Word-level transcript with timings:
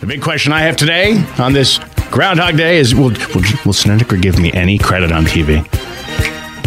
The 0.00 0.06
big 0.06 0.20
question 0.22 0.52
I 0.52 0.60
have 0.60 0.76
today 0.76 1.24
on 1.38 1.52
this 1.52 1.78
Groundhog 2.10 2.56
Day 2.56 2.78
is: 2.78 2.94
Will 2.94 3.10
Will, 3.34 3.42
will 3.64 3.72
Snedeker 3.72 4.16
give 4.16 4.38
me 4.38 4.52
any 4.52 4.78
credit 4.78 5.10
on 5.10 5.24
TV? 5.24 5.64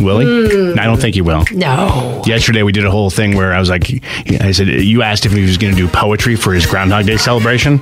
Will 0.01 0.19
he? 0.19 0.25
Hmm. 0.25 0.79
I 0.79 0.85
don't 0.85 0.99
think 0.99 1.15
he 1.15 1.21
will. 1.21 1.43
No. 1.51 2.23
Yesterday 2.25 2.63
we 2.63 2.71
did 2.71 2.85
a 2.85 2.91
whole 2.91 3.09
thing 3.09 3.35
where 3.35 3.53
I 3.53 3.59
was 3.59 3.69
like, 3.69 3.83
I 4.41 4.51
said, 4.51 4.67
you 4.67 5.01
asked 5.03 5.25
if 5.25 5.31
he 5.33 5.41
was 5.41 5.57
going 5.57 5.75
to 5.75 5.79
do 5.79 5.87
poetry 5.87 6.35
for 6.35 6.53
his 6.53 6.65
Groundhog 6.65 7.05
Day 7.05 7.17
celebration. 7.17 7.81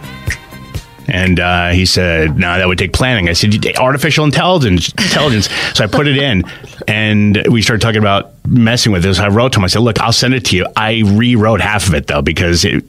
And 1.10 1.40
uh, 1.40 1.70
he 1.70 1.86
said, 1.86 2.38
"No, 2.38 2.58
that 2.58 2.68
would 2.68 2.78
take 2.78 2.92
planning." 2.92 3.30
I 3.30 3.34
said, 3.34 3.56
"Artificial 3.78 4.26
intelligence, 4.26 4.90
intelligence." 4.90 5.48
so 5.74 5.86
I 5.86 5.88
put 5.88 6.06
it 6.08 6.18
in, 6.18 6.44
and 6.88 7.48
we 7.50 7.62
started 7.62 7.82
talking 7.82 8.00
about 8.00 8.34
messing 8.46 8.92
with 8.92 9.04
this. 9.04 9.18
I 9.20 9.30
wrote 9.30 9.54
to 9.54 9.60
him. 9.60 9.64
I 9.64 9.68
said, 9.68 9.80
"Look, 9.84 10.02
I'll 10.02 10.12
send 10.12 10.34
it 10.34 10.44
to 10.46 10.58
you." 10.58 10.66
I 10.76 11.04
rewrote 11.06 11.62
half 11.62 11.88
of 11.88 11.94
it 11.94 12.08
though 12.08 12.22
because 12.22 12.66
it, 12.66 12.84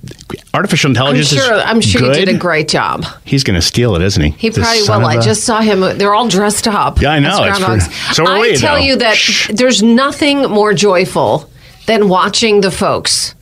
artificial 0.52 0.89
I'm 0.89 0.93
intelligence 0.96 1.29
sure. 1.29 1.55
is 1.55 1.62
I'm 1.65 1.80
sure 1.80 2.01
good. 2.01 2.16
you 2.19 2.27
did 2.27 2.34
a 2.34 2.39
great 2.39 2.66
job. 2.69 3.05
He's 3.25 3.45
going 3.45 3.55
to 3.55 3.62
steal 3.65 3.95
it, 3.95 4.02
isn't 4.02 4.23
he? 4.23 4.30
He 4.30 4.48
The 4.48 4.62
probably 4.62 4.83
will. 4.83 5.06
I 5.06 5.14
a- 5.14 5.23
just 5.23 5.45
saw 5.45 5.61
him. 5.61 5.80
They're 5.98 6.14
all 6.14 6.27
dressed 6.28 6.66
up. 6.66 7.00
Yeah, 7.00 7.11
I 7.11 7.20
know. 7.20 7.42
as 7.45 7.56
It's 7.56 7.64
groundhogs. 7.66 7.89
for- 8.09 8.14
so 8.14 8.25
are 8.27 8.37
I 8.37 8.41
we, 8.41 8.56
tell 8.56 8.75
though. 8.77 8.83
you 8.83 8.97
that 8.97 9.16
Shh. 9.16 9.50
there's 9.53 9.80
nothing 9.83 10.42
more 10.50 10.75
joyful 10.75 11.48
than 11.87 12.09
watching 12.09 12.62
the 12.62 12.70
folks 12.73 13.34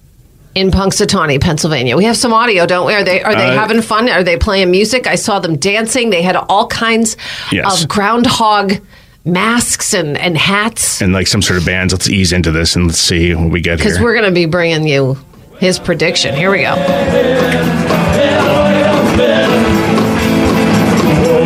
in 0.56 0.70
Punxsutawney, 0.70 1.38
Pennsylvania. 1.41 1.96
We 1.98 2.05
have 2.05 2.16
some 2.16 2.33
audio, 2.33 2.64
don't 2.64 2.87
we? 2.87 2.95
Are 2.95 3.05
they 3.05 3.23
are 3.23 3.34
they 3.34 3.51
Uh, 3.51 3.59
having 3.60 3.83
fun? 3.83 4.09
Are 4.09 4.24
they 4.24 4.38
playing 4.38 4.70
music? 4.70 5.06
I 5.06 5.14
saw 5.16 5.38
them 5.38 5.56
dancing. 5.56 6.09
They 6.10 6.23
had 6.23 6.34
all 6.37 6.66
kinds 6.66 7.16
Yes. 7.52 7.83
of 7.83 7.88
groundhog 7.88 8.80
masks 9.24 9.92
and, 9.92 10.16
and 10.16 10.37
hats. 10.38 11.02
and 11.02 11.12
like 11.12 11.27
some 11.27 11.42
sort 11.42 11.59
of 11.59 11.66
bands. 11.66 11.92
Let's 11.92 12.09
ease 12.09 12.33
into 12.33 12.50
this 12.52 12.74
and 12.74 12.87
let's 12.87 12.98
see 12.98 13.34
what 13.34 13.50
we 13.50 13.61
get 13.61 13.77
Because 13.78 14.00
we're 14.00 14.14
going 14.14 14.24
to 14.24 14.30
be 14.33 14.47
bringing 14.47 14.88
you 14.88 15.19
his 15.59 15.78
prediction. 15.78 16.34
Here 16.34 16.50
we 16.50 16.62
go. 16.62 16.75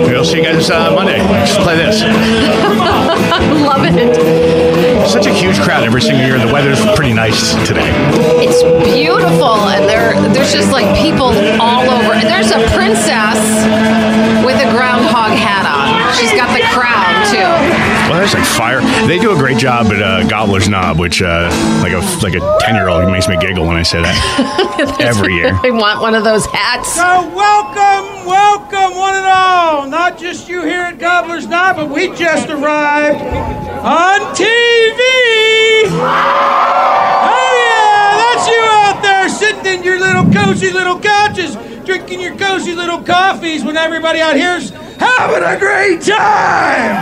We'll 0.09 0.25
see 0.25 0.39
you 0.39 0.45
guys 0.45 0.71
uh, 0.71 0.93
Monday. 0.95 1.19
Just 1.19 1.59
play 1.61 1.77
this. 1.77 2.01
Crowd 5.63 5.85
every 5.85 6.01
single 6.01 6.25
year. 6.25 6.39
The 6.39 6.53
weather's 6.53 6.85
pretty 6.97 7.13
nice 7.13 7.55
today. 7.67 7.91
It's 8.41 8.63
beautiful, 8.85 9.69
and 9.69 9.89
there 9.89 10.15
there's 10.33 10.53
just 10.53 10.73
like 10.73 10.89
people 10.99 11.33
all 11.61 11.85
over. 11.89 12.13
And 12.15 12.27
there's 12.27 12.51
a 12.51 12.61
princess 12.75 13.39
with 14.45 14.57
a 14.57 14.71
groundhog 14.71 15.33
hat 15.37 15.67
on. 15.67 15.90
She's 16.21 16.33
got 16.33 16.53
the 16.53 16.61
crown 16.77 17.25
too. 17.33 17.39
Well, 18.11 18.19
there's 18.19 18.35
like 18.35 18.45
fire. 18.45 18.81
They 19.07 19.19
do 19.19 19.33
a 19.33 19.37
great 19.37 19.57
job 19.57 19.87
at 19.87 20.03
uh, 20.03 20.29
Gobbler's 20.29 20.69
Knob, 20.69 20.99
which 20.99 21.23
uh, 21.23 21.49
like 21.83 21.93
a 21.93 22.01
like 22.23 22.35
a 22.35 22.59
ten 22.61 22.75
year 22.75 22.89
old 22.89 23.11
makes 23.11 23.27
me 23.27 23.39
giggle 23.39 23.67
when 23.67 23.77
I 23.77 23.83
say 23.83 24.03
that 24.03 24.97
every 25.01 25.35
year. 25.35 25.59
I 25.65 25.71
want 25.71 26.03
one 26.03 26.15
of 26.15 26.23
those 26.23 26.45
hats. 26.47 26.93
So 26.95 27.03
welcome, 27.35 28.27
welcome, 28.27 28.99
one 28.99 29.15
and 29.15 29.25
all. 29.25 29.89
Not 29.89 30.19
just 30.19 30.47
you 30.49 30.61
here 30.63 30.83
at 30.83 30.99
Gobbler's 30.99 31.47
Knob, 31.47 31.77
but 31.77 31.89
we 31.89 32.09
just 32.15 32.51
arrived 32.51 33.21
on 33.81 34.21
TV. 34.37 35.01
Oh 37.33 37.51
yeah, 37.65 38.17
that's 38.21 38.47
you 38.47 38.61
out 38.61 39.01
there 39.03 39.29
sitting 39.31 39.79
in 39.79 39.83
your 39.83 39.99
little 39.99 40.31
cozy 40.33 40.71
little 40.71 41.01
couches, 41.01 41.57
drinking 41.87 42.21
your 42.21 42.37
cozy 42.37 42.75
little 42.75 43.03
coffees 43.03 43.65
when 43.65 43.79
everybody 43.79 44.21
out 44.21 44.37
here's 44.37 44.71
having 45.01 45.43
a 45.43 45.59
great 45.59 46.01
time. 46.03 46.93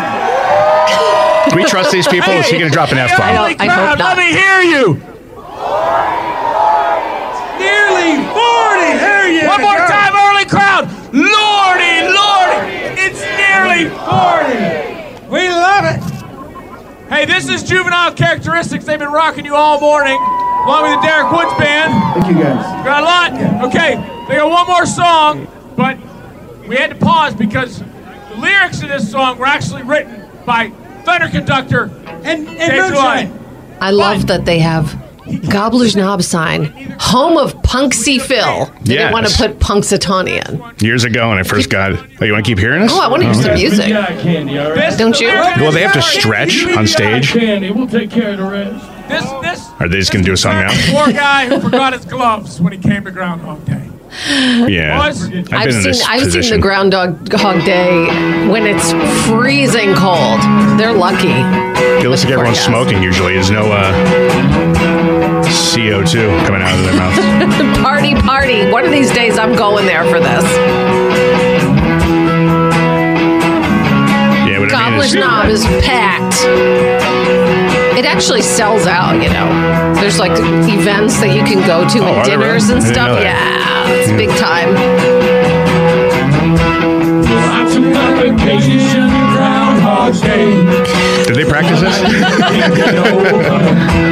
Do 1.51 1.57
we 1.57 1.65
trust 1.65 1.91
these 1.91 2.07
people? 2.09 2.31
Is 2.33 2.47
he 2.47 2.59
going 2.59 2.71
to 2.71 2.75
drop 2.75 2.93
an 2.93 2.99
F 2.99 3.13
I 3.13 3.17
bomb? 3.19 3.35
don't- 3.35 3.61
I 3.61 3.67
hope 3.67 3.99
not. 3.99 4.17
Let 4.17 4.19
me 4.19 4.33
hear 4.33 4.61
you. 4.63 5.01
Nearly 7.59 8.23
40. 8.31 8.99
There 9.03 9.29
you 9.29 9.47
One 9.49 9.61
more 9.63 9.77
go. 9.77 9.87
time, 9.89 10.15
early 10.15 10.45
crowd. 10.47 10.85
Lordy, 11.13 12.07
Lordy, 12.07 12.95
it's 13.03 13.21
nearly 13.37 13.91
40. 13.91 15.27
We 15.29 15.49
love 15.49 15.85
it. 15.85 16.01
Hey, 17.09 17.25
this 17.25 17.49
is 17.49 17.63
Juvenile 17.65 18.13
Characteristics. 18.13 18.85
They've 18.85 18.99
been 18.99 19.11
rocking 19.13 19.45
you 19.45 19.55
all 19.57 19.81
morning, 19.81 20.17
along 20.67 20.83
with 20.91 21.01
the 21.01 21.07
Derek 21.07 21.33
Woods 21.33 21.53
Band. 21.59 21.93
Thank 22.23 22.37
you 22.37 22.43
guys. 22.43 22.63
Got 22.85 23.03
a 23.03 23.07
lot. 23.07 23.33
Okay, 23.69 23.97
they 24.29 24.37
got 24.37 24.51
one 24.51 24.67
more 24.67 24.87
song, 24.87 25.47
but 25.47 25.58
we 26.69 26.77
had 26.77 26.91
to 26.91 26.97
pause 26.97 27.35
because 27.35 27.79
the 27.81 28.37
lyrics 28.37 28.83
of 28.83 28.89
this 28.89 29.11
song 29.11 29.39
were 29.39 29.47
actually 29.47 29.83
written 29.83 30.29
by 30.45 30.71
Thunder 31.05 31.29
Conductor 31.29 31.85
And, 32.25 32.47
and 32.47 32.47
Dave 32.47 32.83
moonshine. 32.83 33.29
July. 33.29 33.33
I 33.81 33.91
love 33.93 34.27
that 34.27 34.45
they 34.45 34.59
have 34.59 34.97
Gobbler's 35.51 35.95
Knob 35.95 36.23
sign, 36.23 36.65
home 36.99 37.37
of 37.37 37.55
Punxsy 37.63 38.21
Phil. 38.21 38.65
They 38.83 38.95
didn't 38.97 39.13
want 39.13 39.27
to 39.27 39.37
put 39.37 39.59
Punxsutawney 39.59 40.49
in. 40.49 40.85
Years 40.87 41.05
ago, 41.05 41.29
when 41.29 41.39
I 41.39 41.43
first 41.43 41.69
got. 41.69 41.93
Oh, 41.93 42.25
you 42.25 42.33
want 42.33 42.45
to 42.47 42.51
keep 42.51 42.59
hearing 42.59 42.83
us? 42.83 42.91
Oh, 42.93 43.01
I 43.01 43.09
want 43.09 43.23
to 43.23 43.27
hear 43.33 43.43
some 43.43 43.55
music. 43.55 43.87
candy, 43.89 44.59
all 44.59 44.75
This- 44.75 44.97
Don't 44.97 45.21
you? 45.21 45.29
Well, 45.29 45.71
they 45.71 45.83
have 45.83 45.93
to 45.93 46.03
stretch 46.03 46.65
on 46.77 46.87
stage. 46.87 47.31
Candy, 47.33 47.71
we'll 47.71 47.87
take 47.87 48.11
care 48.11 48.31
of 48.33 48.39
the 48.39 48.45
rest. 48.45 49.09
This, 49.09 49.25
this. 49.43 49.69
Are 49.81 49.89
they 49.89 49.99
just 49.99 50.13
gonna 50.13 50.25
do 50.25 50.33
a 50.33 50.37
song 50.37 50.55
now? 50.55 50.71
Poor 50.91 51.13
guy 51.13 51.47
who 51.47 51.61
forgot 51.61 51.93
his 51.93 52.05
gloves 52.05 52.61
when 52.61 52.73
he 52.73 52.79
came 52.79 53.05
to 53.05 53.11
Groundhog 53.11 53.65
Day. 53.65 53.88
Yeah. 54.27 54.99
I've 55.01 55.17
I've 55.53 55.69
in 55.69 55.73
seen 55.73 55.83
this 55.83 56.05
I've 56.07 56.33
seen 56.33 56.51
the 56.51 56.59
Groundhog 56.59 57.33
Hog 57.33 57.65
Day 57.65 58.07
when 58.49 58.67
it's 58.67 58.93
freezing 59.29 59.95
cold. 59.95 60.41
They're 60.79 60.93
lucky. 60.93 61.29
It 62.03 62.09
looks 62.09 62.25
like 62.25 62.33
everyone's 62.33 62.59
smoking 62.61 63.03
usually. 63.03 63.35
There's 63.35 63.51
no 63.51 63.71
uh, 63.71 63.93
CO2 65.45 66.47
coming 66.47 66.63
out 66.63 66.79
of 66.79 66.85
their 66.85 66.97
mouth. 66.97 67.79
Party, 67.83 68.15
party. 68.15 68.71
One 68.71 68.85
of 68.85 68.91
these 68.91 69.13
days 69.13 69.39
I'm 69.39 69.55
going 69.57 69.87
there 69.87 70.05
for 70.05 70.21
this. 70.21 70.45
Yeah, 74.47 74.59
what 74.59 74.73
I 74.75 74.91
mean 74.91 74.99
Gobbler's 74.99 75.15
Knob 75.15 75.49
is 75.49 75.65
packed. 75.85 76.37
It 77.99 78.05
actually 78.05 78.43
sells 78.43 78.87
out, 78.87 79.15
you 79.23 79.29
know. 79.31 79.95
There's 79.95 80.19
like 80.19 80.33
events 80.71 81.19
that 81.21 81.35
you 81.35 81.43
can 81.43 81.67
go 81.67 81.89
to 81.89 81.99
Oh, 81.99 82.07
and 82.07 82.25
dinners 82.25 82.69
and 82.71 82.83
stuff. 82.83 83.21
Yeah, 83.21 83.78
it's 83.97 84.11
big 84.13 84.31
time. 84.39 84.75
I 87.51 87.69
took 87.73 87.85
my 87.85 88.11
vacation 88.23 89.09
Groundhog 89.33 90.15
Day. 90.23 91.25
did 91.27 91.37
they 91.37 91.45
practice 91.45 91.81
this? 91.81 91.97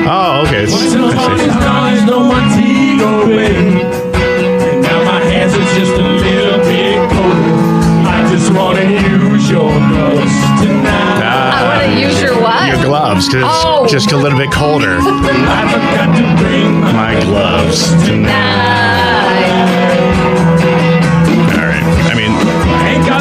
oh, 0.09 0.45
okay. 0.47 0.65
It's, 0.65 0.93
Till 0.93 1.07
I 1.07 1.15
honey's 1.15 1.53
see. 1.53 1.61
gone, 1.61 2.07
no 2.07 2.19
more 2.25 2.45
tea 2.55 2.99
go 2.99 3.23
away. 3.23 3.55
And 3.57 4.83
now 4.83 5.01
my 5.05 5.21
hands 5.21 5.53
are 5.55 5.69
just 5.79 5.93
a 5.93 6.03
little 6.03 6.59
bit. 6.65 6.99
I 8.07 8.29
just 8.31 8.49
wanna 8.53 8.85
use 8.85 9.51
your 9.51 9.71
gloves 9.71 10.37
tonight. 10.63 11.23
Ah, 11.25 11.61
I 11.61 11.63
want 11.69 11.83
to 11.95 12.01
use 12.01 12.21
your 12.21 12.35
what? 12.41 12.69
Your 12.69 12.83
gloves, 12.85 13.27
because 13.29 13.45
Oh. 13.65 13.85
it's 13.85 13.93
just 13.93 14.13
a 14.13 14.17
little 14.17 14.39
bit 14.39 14.51
colder. 14.53 14.99
I 14.99 15.01
forgot 15.73 16.09
to 16.17 16.23
bring 16.43 16.81
my 16.81 16.93
My 16.93 17.21
gloves 17.25 17.91
tonight. 18.07 18.86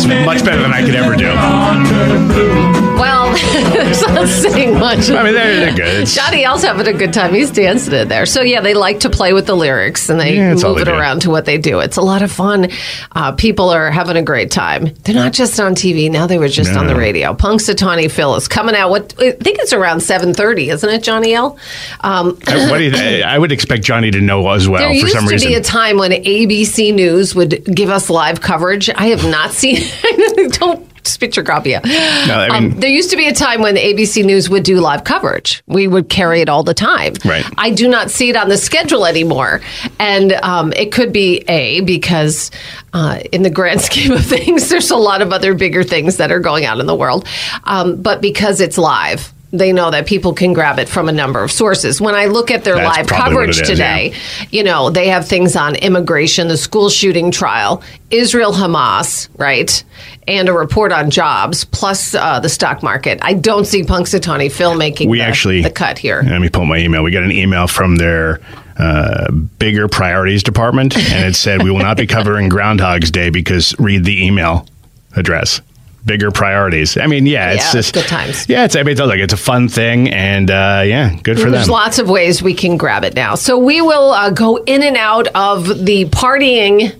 Many 0.03 0.25
much 0.25 0.43
better 0.43 0.61
than 0.61 0.73
I 0.73 0.81
could 0.81 0.95
ever 0.95 1.15
do. 1.15 2.74
Well, 2.95 3.33
there's 3.73 4.01
not 4.01 4.27
saying 4.27 4.73
much. 4.79 5.09
I 5.09 5.23
mean, 5.23 5.33
they're, 5.33 5.55
they're 5.59 5.75
good. 5.75 5.87
It's- 6.01 6.15
Johnny 6.15 6.43
L's 6.43 6.63
having 6.63 6.87
a 6.87 6.93
good 6.97 7.13
time. 7.13 7.33
He's 7.33 7.51
dancing 7.51 7.93
in 7.93 8.07
there. 8.07 8.25
So 8.25 8.41
yeah, 8.41 8.61
they 8.61 8.73
like 8.73 9.01
to 9.01 9.09
play 9.09 9.33
with 9.33 9.45
the 9.47 9.55
lyrics 9.55 10.09
and 10.09 10.19
they 10.19 10.35
Yeah, 10.35 10.49
that's 10.49 10.63
all 10.63 10.71
move 10.75 10.85
they 10.85 10.91
it 10.91 10.95
do. 10.95 10.99
around 10.99 11.21
to 11.23 11.29
what 11.29 11.45
they 11.45 11.57
do. 11.57 11.79
It's 11.79 11.97
a 11.97 12.01
lot 12.01 12.21
of 12.21 12.31
fun. 12.31 12.69
Uh, 13.11 13.31
people 13.33 13.69
are 13.69 13.91
having 13.91 14.15
a 14.17 14.21
great 14.23 14.51
time. 14.51 14.93
They're 15.03 15.15
not 15.15 15.33
just 15.33 15.59
on 15.59 15.75
TV 15.75 16.09
now; 16.11 16.27
they 16.27 16.37
were 16.37 16.47
just 16.47 16.75
on 16.75 16.87
the 16.87 16.93
No. 16.93 16.99
radio. 16.99 17.33
Punxsutawney 17.33 18.09
Phil 18.09 18.35
is 18.35 18.47
coming 18.47 18.75
out. 18.75 18.89
What 18.89 19.13
I 19.19 19.31
think 19.31 19.59
it's 19.59 19.73
around 19.73 20.01
seven 20.01 20.33
thirty, 20.33 20.69
isn't 20.69 20.89
it, 20.89 21.03
Johnny 21.03 21.33
L? 21.33 21.57
Um, 22.01 22.37
I, 22.47 22.69
what 22.69 22.77
do 22.77 22.83
you, 22.85 23.23
I 23.23 23.37
would 23.37 23.51
expect 23.51 23.83
Johnny 23.83 24.11
to 24.11 24.21
know 24.21 24.47
as 24.49 24.67
well 24.67 24.79
there 24.79 24.89
for 24.89 24.95
used 24.95 25.13
some 25.13 25.25
to 25.25 25.31
reason. 25.31 25.49
be 25.49 25.55
a 25.55 25.61
time 25.61 25.97
when 25.97 26.11
ABC 26.11 26.93
News 26.93 27.35
would 27.35 27.63
give 27.65 27.89
us 27.89 28.09
live 28.09 28.41
coverage. 28.41 28.89
I 28.89 29.07
have 29.07 29.23
not 29.29 29.51
seen. 29.51 29.77
don't 30.51 30.87
spit 31.07 31.35
your 31.35 31.45
copy. 31.45 31.75
out. 31.75 31.83
I 31.85 32.59
mean- 32.59 32.73
um, 32.73 32.79
there 32.79 32.89
used 32.89 33.09
to 33.11 33.17
be 33.17 33.27
a 33.27 33.33
time 33.33 33.61
when 33.61 33.75
ABC 33.75 34.23
News 34.23 34.49
would 34.49 34.63
do 34.63 34.79
live 34.79 35.03
coverage. 35.03 35.63
We 35.67 35.87
would 35.87 36.09
carry 36.09 36.41
it 36.41 36.49
all 36.49 36.63
the 36.63 36.73
time. 36.73 37.13
Right. 37.23 37.45
I 37.57 37.71
do 37.71 37.87
not 37.87 38.11
see 38.11 38.29
it 38.29 38.35
on 38.35 38.49
the 38.49 38.57
schedule 38.57 39.05
anymore, 39.05 39.61
and 39.99 40.33
um, 40.33 40.73
it 40.73 40.91
could 40.91 41.11
be 41.13 41.43
a 41.47 41.81
because 41.81 42.51
uh, 42.93 43.19
in 43.31 43.43
the 43.43 43.49
grand 43.49 43.81
scheme 43.89 44.11
of 44.11 44.25
things, 44.25 44.69
there's 44.69 44.91
a 44.91 44.97
lot 44.97 45.21
of 45.21 45.31
other 45.31 45.53
bigger 45.53 45.83
things 45.83 46.17
that 46.17 46.31
are 46.31 46.39
going 46.39 46.65
on 46.65 46.79
in 46.79 46.85
the 46.85 46.95
world, 46.95 47.27
um, 47.65 48.01
but 48.01 48.21
because 48.21 48.59
it's 48.61 48.77
live. 48.77 49.31
They 49.57 49.71
know 49.71 49.91
that 49.91 50.05
people 50.05 50.33
can 50.33 50.53
grab 50.53 50.79
it 50.79 50.89
from 50.89 51.09
a 51.09 51.11
number 51.11 51.43
of 51.43 51.51
sources. 51.51 52.01
When 52.01 52.15
I 52.15 52.25
look 52.25 52.51
at 52.51 52.63
their 52.63 52.75
That's 52.75 52.97
live 52.97 53.07
coverage 53.07 53.61
is, 53.61 53.67
today, 53.67 54.13
you 54.51 54.63
know, 54.63 54.89
they 54.89 55.07
have 55.09 55.27
things 55.27 55.55
on 55.55 55.75
immigration, 55.75 56.47
the 56.47 56.57
school 56.57 56.89
shooting 56.89 57.31
trial, 57.31 57.83
Israel 58.09 58.51
Hamas, 58.51 59.29
right? 59.37 59.83
And 60.27 60.49
a 60.49 60.53
report 60.53 60.91
on 60.91 61.09
jobs, 61.09 61.65
plus 61.65 62.15
uh, 62.15 62.39
the 62.39 62.49
stock 62.49 62.83
market. 62.83 63.19
I 63.21 63.33
don't 63.33 63.65
see 63.65 63.83
Punxsutawney 63.83 64.51
Phil 64.51 64.75
making 64.75 65.09
we 65.09 65.19
the, 65.19 65.23
actually 65.23 65.61
the 65.61 65.69
cut 65.69 65.97
here. 65.97 66.21
Let 66.25 66.41
me 66.41 66.49
pull 66.49 66.65
my 66.65 66.77
email. 66.77 67.03
We 67.03 67.11
got 67.11 67.23
an 67.23 67.31
email 67.31 67.67
from 67.67 67.95
their 67.97 68.41
uh, 68.77 69.31
bigger 69.31 69.87
priorities 69.87 70.43
department, 70.43 70.97
and 70.97 71.25
it 71.25 71.35
said 71.35 71.63
we 71.63 71.71
will 71.71 71.79
not 71.79 71.97
be 71.97 72.07
covering 72.07 72.49
Groundhog's 72.49 73.11
Day 73.11 73.29
because 73.29 73.73
read 73.79 74.03
the 74.03 74.25
email 74.25 74.67
address. 75.15 75.61
Bigger 76.05 76.29
priorities. 76.29 76.97
I 76.97 77.07
mean, 77.07 77.25
yeah, 77.25 77.53
it's 77.53 77.65
Yeah, 77.65 77.71
just 77.71 77.93
good 77.95 78.05
times. 78.05 78.47
Yeah, 78.47 78.65
it's 78.65 78.75
I 78.75 78.83
mean, 78.83 78.91
it's 78.91 79.01
like 79.01 79.19
it's 79.19 79.33
a 79.33 79.37
fun 79.37 79.67
thing, 79.69 80.09
and 80.09 80.51
uh, 80.51 80.83
yeah, 80.85 81.15
good 81.23 81.23
for 81.23 81.23
There's 81.23 81.43
them. 81.43 81.51
There's 81.53 81.69
lots 81.69 81.97
of 81.97 82.09
ways 82.09 82.43
we 82.43 82.53
can 82.53 82.77
grab 82.77 83.03
it 83.03 83.15
now. 83.15 83.33
So 83.33 83.57
we 83.57 83.81
will 83.81 84.11
uh, 84.11 84.29
go 84.29 84.57
in 84.57 84.83
and 84.83 84.97
out 84.97 85.27
of 85.33 85.85
the 85.85 86.05
partying 86.05 86.95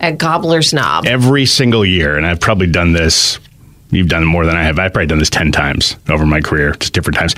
at 0.00 0.18
Gobbler's 0.18 0.74
Knob. 0.74 1.06
Every 1.06 1.46
single 1.46 1.84
year, 1.84 2.16
and 2.18 2.26
I've 2.26 2.40
probably 2.40 2.66
done 2.66 2.92
this. 2.92 3.38
You've 3.90 4.08
done 4.08 4.24
more 4.26 4.44
than 4.44 4.56
I 4.56 4.64
have. 4.64 4.78
I've 4.78 4.92
probably 4.92 5.06
done 5.06 5.18
this 5.18 5.30
ten 5.30 5.50
times 5.50 5.96
over 6.10 6.26
my 6.26 6.40
career, 6.40 6.72
just 6.74 6.92
different 6.92 7.16
times. 7.18 7.34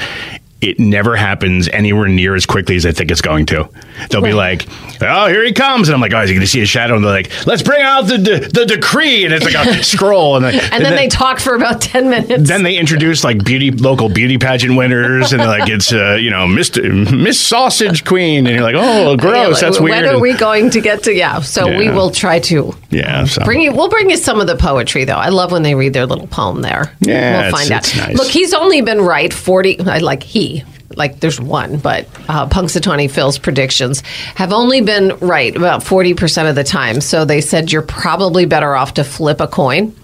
It 0.65 0.79
never 0.81 1.15
happens 1.17 1.69
anywhere 1.69 2.09
near 2.09 2.35
as 2.35 2.47
quickly 2.47 2.77
as 2.77 2.87
I 2.87 2.93
think 2.93 3.11
it's 3.11 3.21
going 3.21 3.47
to. 3.47 3.69
They'll 4.11 4.23
be 4.23 4.33
like, 4.33 4.67
"Oh, 5.01 5.29
here 5.29 5.45
he 5.45 5.53
comes," 5.53 5.89
and 5.89 5.95
I'm 5.95 6.01
like, 6.01 6.13
"Oh, 6.13 6.21
is 6.23 6.29
he 6.31 6.35
going 6.35 6.45
to 6.45 6.51
see 6.51 6.63
a 6.63 6.67
shadow?" 6.67 6.97
And 6.97 7.05
they're 7.05 7.13
like, 7.13 7.47
"Let's 7.47 7.63
bring 7.63 7.83
out 7.83 8.03
the 8.03 8.19
de- 8.19 8.49
the 8.49 8.65
decree," 8.67 9.25
and 9.25 9.33
it's 9.33 9.45
like 9.45 9.55
a 9.55 9.83
scroll, 9.85 10.37
and, 10.37 10.45
like, 10.45 10.73
and 10.73 10.85
then 10.85 10.97
they 10.97 11.09
talk 11.09 11.39
for 11.39 11.55
about 11.55 11.81
10 11.81 12.11
minutes. 12.11 12.49
then 12.49 12.63
they 12.63 12.77
introduce 12.77 13.23
like 13.25 13.45
beauty 13.45 13.71
local 13.71 14.09
beauty 14.09 14.39
pageant 14.39 14.77
winners, 14.77 15.33
and 15.33 15.41
they're 15.41 15.49
like 15.49 15.69
it's 15.69 15.93
uh, 15.93 16.15
you 16.21 16.31
know 16.31 16.47
Miss 16.47 16.75
Miss 16.77 17.41
Sausage 17.41 18.05
Queen, 18.05 18.47
and 18.47 18.55
you're 18.55 18.65
like, 18.65 18.75
oh, 18.77 19.17
gross, 19.21 19.35
Yeah, 19.35 19.47
like, 19.49 19.61
that's 19.61 19.81
when 19.81 19.91
weird. 19.93 20.07
When 20.07 20.15
are 20.17 20.21
we 20.21 20.35
going 20.35 20.71
to 20.71 20.81
get 20.81 21.03
to? 21.05 21.13
Yeah, 21.15 21.41
so 21.41 21.77
we 21.77 21.89
will 21.91 22.11
try 22.11 22.41
to 22.41 22.75
yeah, 22.91 23.25
so. 23.25 23.45
bring 23.45 23.61
you. 23.61 23.73
We'll 23.73 23.89
bring 23.89 24.11
you 24.11 24.17
some 24.17 24.41
of 24.41 24.47
the 24.47 24.57
poetry, 24.57 25.05
though. 25.05 25.15
I 25.17 25.29
love 25.29 25.53
when 25.53 25.63
they 25.63 25.75
read 25.75 25.93
their 25.93 26.07
little 26.07 26.27
poem 26.27 26.63
there. 26.63 26.93
Yeah, 27.01 27.43
we'll 27.43 27.53
find 27.53 27.71
out. 27.71 27.97
nice. 27.97 28.17
Look, 28.17 28.29
he's 28.29 28.53
only 28.55 28.81
been 28.81 29.01
right 29.01 29.33
forty. 29.33 29.79
I 29.81 29.99
like 29.99 30.23
he. 30.23 30.54
Like 30.97 31.21
there's 31.21 31.41
one, 31.41 31.79
but 31.79 32.07
uh, 32.29 32.49
Punxsutawney 32.49 33.11
Phil's 33.11 33.39
predictions 33.39 34.01
have 34.37 34.53
only 34.53 34.81
been 34.81 35.17
right 35.21 35.55
about 35.55 35.83
forty 35.83 36.15
percent 36.15 36.49
of 36.49 36.55
the 36.55 36.65
time. 36.65 37.01
So 37.01 37.25
they 37.25 37.41
said 37.41 37.73
you're 37.73 37.83
probably 37.83 38.47
better 38.47 38.75
off 38.75 38.95
to 38.95 39.05
flip 39.05 39.41
a 39.41 39.47
coin. 39.49 39.95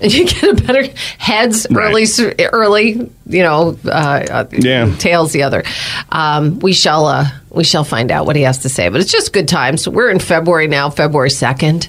And 0.00 0.14
you 0.14 0.26
get 0.26 0.44
a 0.44 0.54
better 0.62 0.84
heads 1.18 1.66
Right. 1.68 1.90
early, 1.90 2.06
early, 2.52 3.10
you 3.26 3.42
know, 3.42 3.76
uh, 3.84 3.88
uh, 3.90 4.44
Yeah. 4.52 4.94
tails 4.96 5.32
the 5.32 5.42
other. 5.42 5.64
Um, 6.10 6.60
we 6.60 6.72
shall 6.72 7.06
uh, 7.06 7.26
we 7.50 7.64
shall 7.64 7.82
find 7.82 8.12
out 8.12 8.24
what 8.24 8.36
he 8.36 8.42
has 8.42 8.58
to 8.58 8.68
say. 8.68 8.88
But 8.90 9.00
it's 9.00 9.10
just 9.10 9.32
good 9.32 9.48
times. 9.48 9.88
We're 9.88 10.10
in 10.10 10.20
February 10.20 10.68
now, 10.68 10.88
February 10.90 11.30
second, 11.30 11.88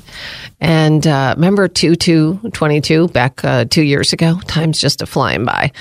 and 0.59 1.05
uh, 1.05 1.35
remember 1.37 1.67
two 1.67 1.95
two 1.95 2.39
twenty 2.51 2.81
two 2.81 3.09
back 3.09 3.45
uh, 3.45 3.65
two 3.65 3.83
years 3.83 4.11
ago. 4.11 4.39
Time's 4.47 4.81
just 4.81 5.03
a 5.03 5.05
flying 5.05 5.45
by. 5.45 5.71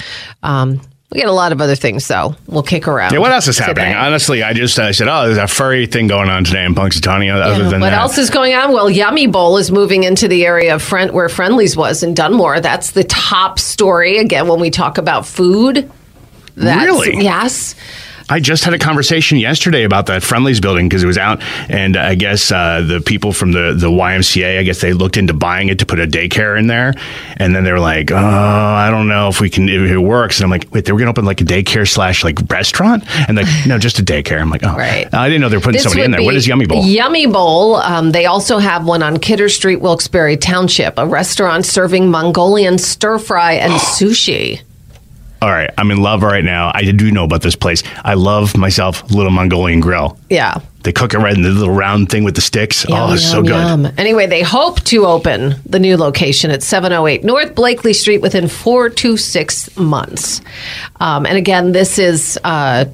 Um, 0.43 0.83
we 1.11 1.21
got 1.21 1.29
a 1.29 1.33
lot 1.33 1.53
of 1.53 1.61
other 1.61 1.75
things 1.75 2.07
though. 2.07 2.35
We'll 2.47 2.63
kick 2.63 2.87
around. 2.87 3.13
Yeah, 3.13 3.21
what 3.21 3.33
else 3.33 3.49
is 3.49 3.57
today. 3.57 3.67
happening? 3.69 3.95
Honestly, 3.95 4.43
I 4.43 4.53
just 4.53 4.79
uh, 4.79 4.93
said, 4.93 5.09
oh, 5.09 5.27
there's 5.27 5.39
a 5.39 5.47
furry 5.49 5.87
thing 5.87 6.07
going 6.07 6.29
on 6.29 6.45
today 6.45 6.65
in 6.65 6.75
Punxsutawney. 6.75 7.33
Other 7.33 7.63
Yeah, 7.63 7.71
than 7.71 7.81
what 7.81 7.91
that, 7.91 7.99
else 8.01 8.19
is 8.19 8.29
going 8.31 8.55
on? 8.55 8.73
Well, 8.73 8.91
Yummy 8.91 9.27
Bowl 9.27 9.57
is 9.57 9.71
moving 9.71 10.05
into 10.05 10.29
the 10.29 10.45
area 10.45 10.75
of 10.75 10.83
Friend, 10.83 11.11
where 11.13 11.29
Friendly's 11.29 11.77
was 11.77 12.03
in 12.03 12.13
Dunmore. 12.15 12.61
That's 12.61 12.91
the 12.91 13.05
top 13.05 13.59
story. 13.59 14.19
Again, 14.19 14.49
when 14.49 14.61
we 14.61 14.71
talk 14.71 14.99
about 14.99 15.27
food. 15.27 15.91
That's, 16.57 16.85
Really? 16.85 17.23
Yes. 17.25 17.75
I 18.29 18.41
just 18.41 18.65
had 18.65 18.75
a 18.75 18.79
conversation 18.79 19.39
yesterday 19.39 19.85
about 19.85 20.07
that 20.07 20.23
Friendly's 20.23 20.61
building 20.61 20.89
because 20.89 21.03
it 21.03 21.07
was 21.07 21.17
out, 21.19 21.43
and 21.71 21.97
I 21.97 22.15
guess 22.15 22.53
uh, 22.53 22.83
the 22.87 23.01
people 23.01 23.33
from 23.33 23.53
the, 23.53 23.75
the 23.75 23.89
YMCA, 23.89 24.59
I 24.59 24.63
guess 24.65 24.81
they 24.81 24.93
looked 24.93 25.17
into 25.17 25.33
buying 25.33 25.69
it 25.69 25.79
to 25.79 25.87
put 25.87 25.99
a 25.99 26.07
daycare 26.07 26.59
in 26.59 26.67
there, 26.67 26.93
and 27.39 27.55
then 27.55 27.65
they 27.65 27.73
were 27.73 27.81
like, 27.81 28.11
"Oh, 28.11 28.17
I 28.17 28.91
don't 28.91 29.09
know 29.09 29.29
if 29.29 29.41
we 29.41 29.49
can 29.49 29.69
if 29.69 29.91
it 29.91 29.99
works." 29.99 30.39
And 30.39 30.45
I'm 30.45 30.51
like, 30.51 30.69
"Wait, 30.73 30.85
they 30.85 30.93
were 30.93 30.99
going 30.99 31.07
to 31.07 31.11
open 31.11 31.25
like 31.25 31.41
a 31.41 31.45
daycare 31.45 31.89
slash 31.89 32.23
like 32.23 32.39
restaurant?" 32.51 33.05
And 33.29 33.37
like, 33.39 33.47
no, 33.67 33.79
just 33.79 33.99
a 33.99 34.03
daycare. 34.03 34.41
I'm 34.41 34.51
like, 34.51 34.63
"Oh, 34.65 34.77
Right. 34.77 35.13
I 35.15 35.29
didn't 35.29 35.41
know 35.41 35.49
they 35.49 35.57
were 35.57 35.63
putting 35.63 35.75
This 35.75 35.85
somebody 35.85 36.05
in 36.05 36.11
there." 36.11 36.23
What 36.23 36.35
is 36.35 36.47
Yummy 36.47 36.67
Bowl? 36.67 36.85
Yummy 36.85 37.27
Bowl. 37.27 37.77
Um, 37.77 38.13
they 38.13 38.27
also 38.27 38.59
have 38.59 38.87
one 38.87 39.03
on 39.03 39.19
Kidder 39.19 39.49
Street, 39.49 39.77
Wilkes-Barre 39.81 40.37
Township, 40.37 40.99
a 40.99 41.07
restaurant 41.07 41.65
serving 41.65 42.11
Mongolian 42.11 42.79
stir 42.79 43.19
fry 43.19 43.55
and 43.55 43.73
sushi. 43.73 44.61
All 45.41 45.51
right, 45.51 45.71
I'm 45.79 45.91
in 45.91 45.99
love 46.03 46.23
right 46.23 46.43
now. 46.45 46.73
I 46.75 46.83
do 46.91 47.11
know 47.13 47.25
about 47.25 47.43
this 47.43 47.55
place. 47.55 47.83
I 48.05 48.15
love 48.15 48.57
myself 48.57 49.09
Little 49.11 49.31
Mongolian 49.31 49.81
Grill. 49.81 50.19
Yeah. 50.29 50.61
They 50.83 50.93
cook 50.93 51.15
it 51.15 51.19
right 51.19 51.35
in 51.37 51.43
the 51.43 51.51
little 51.51 51.75
round 51.75 52.09
thing 52.09 52.25
with 52.25 52.35
the 52.35 52.41
sticks. 52.41 52.85
oh, 52.89 52.93
Yum, 52.93 53.15
it's 53.15 53.31
so 53.31 53.43
good. 53.43 53.51
yum. 53.51 53.87
Anyway, 53.99 54.27
they 54.27 54.43
hope 54.43 54.81
to 54.85 55.07
open 55.07 55.55
the 55.67 55.79
new 55.79 55.97
location 55.97 56.51
at 56.51 56.63
708 56.63 57.25
North 57.25 57.55
Blakely 57.55 57.93
Street 57.93 58.19
within 58.23 58.49
four 58.49 58.89
to 58.91 59.17
six 59.17 59.77
months. 59.77 60.41
Um, 60.99 61.25
and 61.27 61.37
again, 61.37 61.73
this 61.73 61.99
is. 61.99 62.39
Uh, 62.43 62.87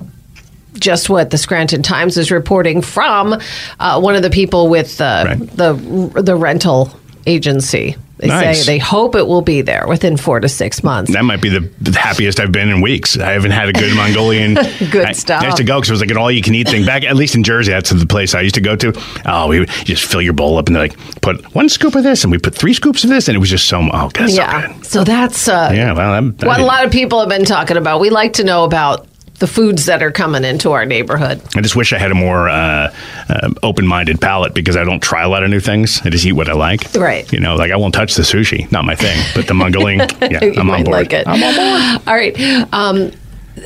just 0.77 1.09
what 1.09 1.31
the 1.31 1.39
Scranton 1.39 1.85
Times 1.85 2.17
is 2.17 2.33
reporting 2.33 2.83
from 2.83 3.39
uh, 3.79 4.01
one 4.01 4.17
of 4.17 4.23
the 4.23 4.31
people 4.31 4.69
with 4.69 5.01
uh, 5.01 5.23
Right. 5.25 5.39
the 5.57 5.73
the 6.21 6.35
rental 6.35 6.91
agency. 7.27 7.95
They 8.19 8.29
Nice. 8.29 8.65
say 8.65 8.75
they 8.75 8.79
hope 8.79 9.17
it 9.17 9.27
will 9.27 9.43
be 9.43 9.61
there 9.61 9.87
within 9.89 10.17
four 10.17 10.39
to 10.41 10.49
six 10.49 10.83
months. 10.85 11.13
That 11.13 11.25
might 11.25 11.41
be 11.41 11.49
the, 11.49 11.99
happiest 11.99 12.39
I've 12.39 12.53
been 12.53 12.69
in 12.69 12.81
weeks. 12.81 13.19
I 13.19 13.33
haven't 13.33 13.51
had 13.51 13.69
a 13.69 13.73
good 13.73 13.95
Mongolian. 13.97 14.55
Good 14.55 15.07
I, 15.07 15.13
stuff. 15.13 15.43
I 15.43 15.47
used 15.47 15.57
to 15.57 15.65
go 15.65 15.79
because 15.81 15.91
it 15.91 15.95
was 15.95 16.01
like 16.01 16.11
an 16.11 16.17
all 16.17 16.31
you 16.31 16.43
can 16.43 16.55
eat 16.55 16.69
thing. 16.69 16.85
Back 16.85 17.03
at 17.05 17.17
least 17.17 17.35
in 17.35 17.43
Jersey, 17.43 17.73
that's 17.73 17.91
the 17.91 18.07
place 18.07 18.35
I 18.35 18.43
used 18.43 18.55
to 18.55 18.61
go 18.61 18.77
to. 18.77 18.93
Oh, 19.27 19.49
we 19.49 19.67
just 19.85 20.05
fill 20.05 20.23
your 20.23 20.33
bowl 20.33 20.59
up 20.59 20.69
and 20.69 20.77
they're 20.77 20.85
like 20.85 20.97
put 21.23 21.43
one 21.55 21.69
scoop 21.69 21.95
of 21.97 22.03
this, 22.05 22.23
and 22.25 22.31
we 22.31 22.39
put 22.39 22.55
three 22.55 22.75
scoops 22.75 23.03
of 23.05 23.11
this, 23.11 23.29
and 23.29 23.37
it 23.37 23.41
was 23.41 23.51
just 23.51 23.67
so 23.69 23.81
oh, 23.81 24.11
God, 24.11 24.31
so 24.31 24.37
yeah. 24.37 24.69
good. 24.69 24.87
So 24.87 25.03
that's 25.05 25.49
uh, 25.49 25.71
Yeah, 25.75 25.93
well, 25.93 26.13
I'm, 26.13 26.33
what 26.37 26.61
a 26.61 26.65
lot 26.65 26.85
of 26.85 26.93
people 26.93 27.19
have 27.21 27.29
been 27.29 27.45
talking 27.45 27.77
about. 27.77 28.01
We 28.01 28.11
like 28.11 28.35
to 28.35 28.45
know 28.45 28.65
about 28.65 29.07
the 29.41 29.47
foods 29.49 29.87
that 29.87 30.03
are 30.03 30.13
coming 30.13 30.45
into 30.45 30.71
our 30.73 30.85
neighborhood. 30.87 31.43
I 31.57 31.61
just 31.61 31.75
wish 31.77 31.93
I 31.93 31.99
had 31.99 32.11
a 32.13 32.15
more 32.15 32.49
uh, 32.49 32.95
uh, 33.29 33.51
open-minded 33.63 34.21
palate 34.21 34.55
because 34.55 34.77
I 34.77 34.85
don't 34.85 35.03
try 35.03 35.23
a 35.25 35.29
lot 35.29 35.43
of 35.43 35.51
new 35.51 35.61
things. 35.61 36.01
I 36.05 36.11
just 36.11 36.25
eat 36.25 36.33
what 36.33 36.49
I 36.49 36.53
like. 36.53 36.95
Right. 36.95 37.31
You 37.33 37.41
know, 37.41 37.57
like 37.57 37.73
I 37.73 37.77
won't 37.77 37.95
touch 37.95 38.15
the 38.15 38.23
sushi, 38.23 38.71
not 38.71 38.85
my 38.85 38.95
thing. 38.95 39.19
But 39.35 39.49
the 39.49 39.55
Mongolian, 39.55 40.01
yeah, 40.23 40.39
I'm 40.43 40.59
on 40.61 40.67
might 40.67 40.85
board. 40.85 40.97
like 40.97 41.13
it. 41.13 41.27
I'm 41.27 41.43
on 41.43 41.55
board. 41.99 42.09
All 42.09 42.15
right. 42.15 42.73
Um, 42.73 43.11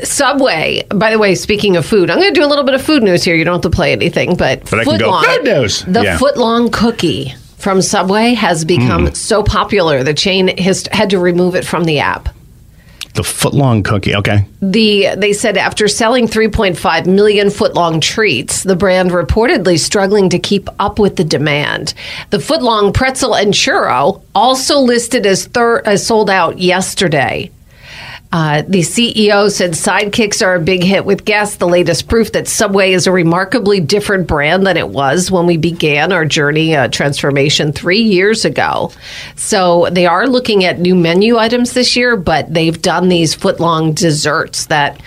Subway. 0.03 0.83
By 0.95 1.11
the 1.11 1.19
way, 1.19 1.35
speaking 1.35 1.77
of 1.77 1.85
food, 1.87 2.11
I'm 2.11 2.19
going 2.19 2.33
to 2.33 2.39
do 2.41 2.45
a 2.45 2.49
little 2.49 2.65
bit 2.65 2.75
of 2.75 2.83
food 2.83 3.03
news 3.03 3.25
here. 3.25 3.35
You 3.35 3.45
don't 3.45 3.55
have 3.55 3.63
to 3.63 3.71
play 3.71 3.93
anything, 3.93 4.37
but, 4.37 4.69
But 4.71 4.81
I 4.81 4.85
can 4.85 4.99
go, 4.99 5.11
footlong- 5.13 5.25
"Food 5.25 5.45
news." 5.45 5.83
The 5.85 6.03
Yeah. 6.03 6.19
footlong 6.19 6.73
cookie 6.73 7.35
from 7.57 7.83
Subway 7.83 8.35
has 8.35 8.65
become 8.65 9.07
Hmm. 9.09 9.15
so 9.15 9.43
popular. 9.43 10.03
The 10.05 10.15
chain 10.15 10.57
has 10.59 10.87
had 10.93 11.11
to 11.11 11.19
remove 11.19 11.55
it 11.55 11.65
from 11.65 11.85
the 11.85 11.99
app. 12.01 12.29
The 13.15 13.25
foot-long 13.25 13.83
cookie. 13.83 14.15
Okay. 14.15 14.47
The 14.61 15.15
they 15.17 15.33
said 15.33 15.57
after 15.57 15.89
selling 15.89 16.27
3.5 16.27 17.07
million 17.07 17.49
footlong 17.49 18.01
treats, 18.01 18.63
the 18.63 18.77
brand 18.77 19.11
reportedly 19.11 19.79
struggling 19.79 20.29
to 20.31 20.39
keep 20.39 20.69
up 20.79 20.99
with 20.99 21.17
the 21.17 21.25
demand. 21.25 21.95
The 22.31 22.39
footlong 22.39 22.95
pretzel 22.95 23.35
and 23.35 23.53
churro 23.53 24.23
also 24.35 24.79
listed 24.79 25.27
as 25.27 25.47
third 25.47 25.83
as 25.87 26.07
sold 26.07 26.31
out 26.31 26.59
yesterday. 26.59 27.51
Uh, 28.31 28.63
the 28.63 28.81
CEO 28.81 29.51
said 29.51 29.71
sidekicks 29.71 30.45
are 30.45 30.57
a 30.57 30.61
big 30.61 30.83
hit 30.83 31.07
with 31.07 31.25
guests. 31.25 31.57
The 31.57 31.67
latest 31.67 32.09
proof 32.09 32.33
that 32.33 32.47
Subway 32.47 32.93
is 32.93 33.07
a 33.07 33.13
remarkably 33.13 33.81
different 33.81 34.27
brand 34.27 34.67
than 34.67 34.77
it 34.77 34.91
was 34.91 35.31
when 35.31 35.47
we 35.47 35.57
began 35.57 36.13
our 36.13 36.27
journey 36.27 36.77
uh, 36.77 36.89
transformation 36.89 37.73
three 37.73 38.03
years 38.03 38.45
ago. 38.45 38.93
So 39.37 39.89
they 39.91 40.05
are 40.05 40.27
looking 40.27 40.65
at 40.65 40.79
new 40.79 40.95
menu 40.95 41.39
items 41.39 41.73
this 41.73 41.97
year, 41.97 42.17
but 42.17 42.53
they've 42.53 42.81
done 42.81 43.09
these 43.09 43.35
footlong 43.35 43.95
desserts 43.95 44.67
that 44.67 45.01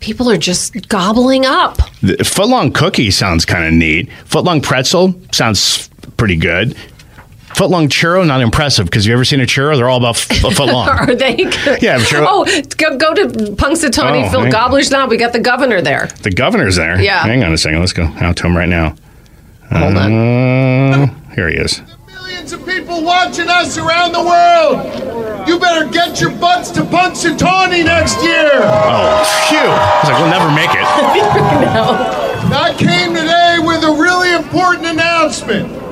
people 0.00 0.30
are 0.30 0.38
just 0.38 0.88
gobbling 0.88 1.44
up. 1.44 1.76
The 2.00 2.16
footlong 2.18 2.74
cookie 2.74 3.10
sounds 3.10 3.44
kind 3.44 3.66
of 3.66 3.74
neat. 3.74 4.08
Footlong 4.24 4.62
pretzel 4.62 5.14
sounds 5.32 5.88
pretty 6.16 6.36
good. 6.36 6.76
Footlong 7.54 7.88
churro, 7.88 8.26
not 8.26 8.40
impressive 8.40 8.86
because 8.86 9.06
you 9.06 9.12
ever 9.12 9.24
seen 9.24 9.40
a 9.40 9.44
churro? 9.44 9.76
They're 9.76 9.88
all 9.88 9.98
about 9.98 10.16
f- 10.16 10.44
a 10.44 10.50
foot 10.50 10.66
long. 10.72 10.88
Are 10.98 11.14
they? 11.14 11.36
Yeah, 11.80 11.94
I'm 11.94 12.00
sure- 12.00 12.24
Oh, 12.26 12.44
go, 12.76 12.96
go 12.98 13.14
to 13.14 13.26
Punxsutawney 13.54 14.26
Oh, 14.26 14.30
Phil 14.30 14.40
hang- 14.42 14.50
Gobbler's 14.50 14.90
now. 14.90 15.06
We 15.06 15.16
got 15.16 15.32
the 15.32 15.38
governor 15.40 15.80
there. 15.80 16.08
the 16.22 16.30
governor's 16.30 16.76
there. 16.76 17.00
Yeah. 17.00 17.22
Hang 17.22 17.44
on 17.44 17.52
a 17.52 17.58
second. 17.58 17.78
Let's 17.80 17.92
go 17.92 18.04
out 18.20 18.36
to 18.38 18.46
him 18.46 18.56
right 18.56 18.68
now. 18.68 18.96
Hold 19.70 19.96
on. 19.96 20.12
Uh, 20.12 21.06
here 21.34 21.48
he 21.48 21.56
is. 21.56 21.80
Millions 22.06 22.52
of 22.52 22.64
people 22.66 23.02
watching 23.04 23.48
us 23.48 23.78
around 23.78 24.12
the 24.12 24.22
world. 24.22 25.48
You 25.48 25.58
better 25.58 25.88
get 25.90 26.20
your 26.20 26.30
butts 26.30 26.70
to 26.72 26.80
Punxsutawney 26.82 27.84
next 27.84 28.20
year. 28.22 28.50
Oh, 28.62 29.24
phew. 29.48 29.58
I 29.58 30.00
was 30.02 30.10
like, 30.10 30.18
we'll 30.18 30.30
never 30.30 30.50
make 30.50 30.70
it. 30.70 30.84
I 32.56 32.74
came 32.78 33.14
today 33.14 33.56
with 33.60 33.84
a 33.84 33.92
really 34.00 34.34
important 34.34 34.86
announcement. 34.86 35.83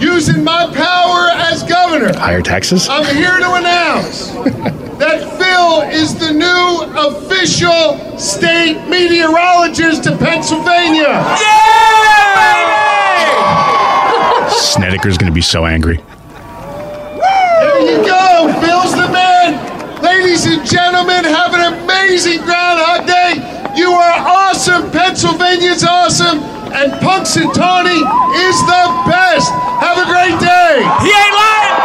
Using 0.00 0.42
my 0.42 0.66
power 0.74 1.28
as 1.50 1.62
governor, 1.62 2.16
Higher 2.18 2.40
taxes? 2.42 2.88
I'm 2.88 3.04
here 3.14 3.38
to 3.38 3.54
announce 3.54 4.28
that 4.98 5.20
Phil 5.38 5.82
is 5.90 6.14
the 6.18 6.32
new 6.32 6.84
official 6.98 8.18
state 8.18 8.86
meteorologist 8.88 10.06
of 10.06 10.18
Pennsylvania. 10.18 11.22
Snedeker's 14.50 15.18
going 15.18 15.30
to 15.30 15.34
be 15.34 15.42
so 15.42 15.66
angry. 15.66 15.96
There 15.96 17.80
you 17.80 18.04
go. 18.04 18.52
Phil's 18.60 18.92
the 18.92 19.08
man. 19.12 20.02
Ladies 20.02 20.46
and 20.46 20.64
gentlemen, 20.66 21.24
have 21.24 21.52
an 21.54 21.74
amazing 21.84 22.38
Groundhog 22.42 23.06
Day. 23.06 23.34
You 23.76 23.90
are 23.92 24.18
awesome. 24.18 24.90
Pennsylvania's 24.90 25.84
awesome. 25.84 26.38
And 26.72 26.92
Punxsutawney 27.02 28.00
is 28.46 28.56
the 28.66 28.84
best. 29.06 29.50
Have 29.82 29.98
a 29.98 30.06
great 30.06 30.38
day. 30.38 30.82
He 31.02 31.10
ain't 31.10 31.34
lying. 31.34 31.76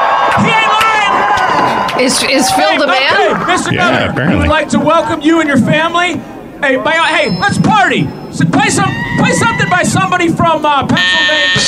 He 0.46 0.52
ain't 0.54 0.72
lying. 0.72 2.06
Is 2.06 2.22
is 2.24 2.52
Phil 2.52 2.70
Hey, 2.70 2.78
the 2.78 2.84
okay, 2.84 3.10
man? 3.10 3.48
Mr. 3.48 3.72
Yeah, 3.72 4.08
Governor, 4.08 4.40
we'd 4.42 4.48
like 4.48 4.70
to 4.70 4.80
welcome 4.80 5.22
you 5.22 5.40
and 5.40 5.48
your 5.48 5.58
family. 5.58 6.22
Hey, 6.62 6.78
by, 6.78 6.94
hey, 6.94 7.30
let's 7.40 7.58
party. 7.58 8.08
So 8.32 8.46
play 8.46 8.70
some, 8.70 8.90
play 9.18 9.32
something 9.34 9.70
by 9.70 9.84
somebody 9.84 10.30
from 10.30 10.66
uh, 10.66 10.86
Pennsylvania. 10.88 11.62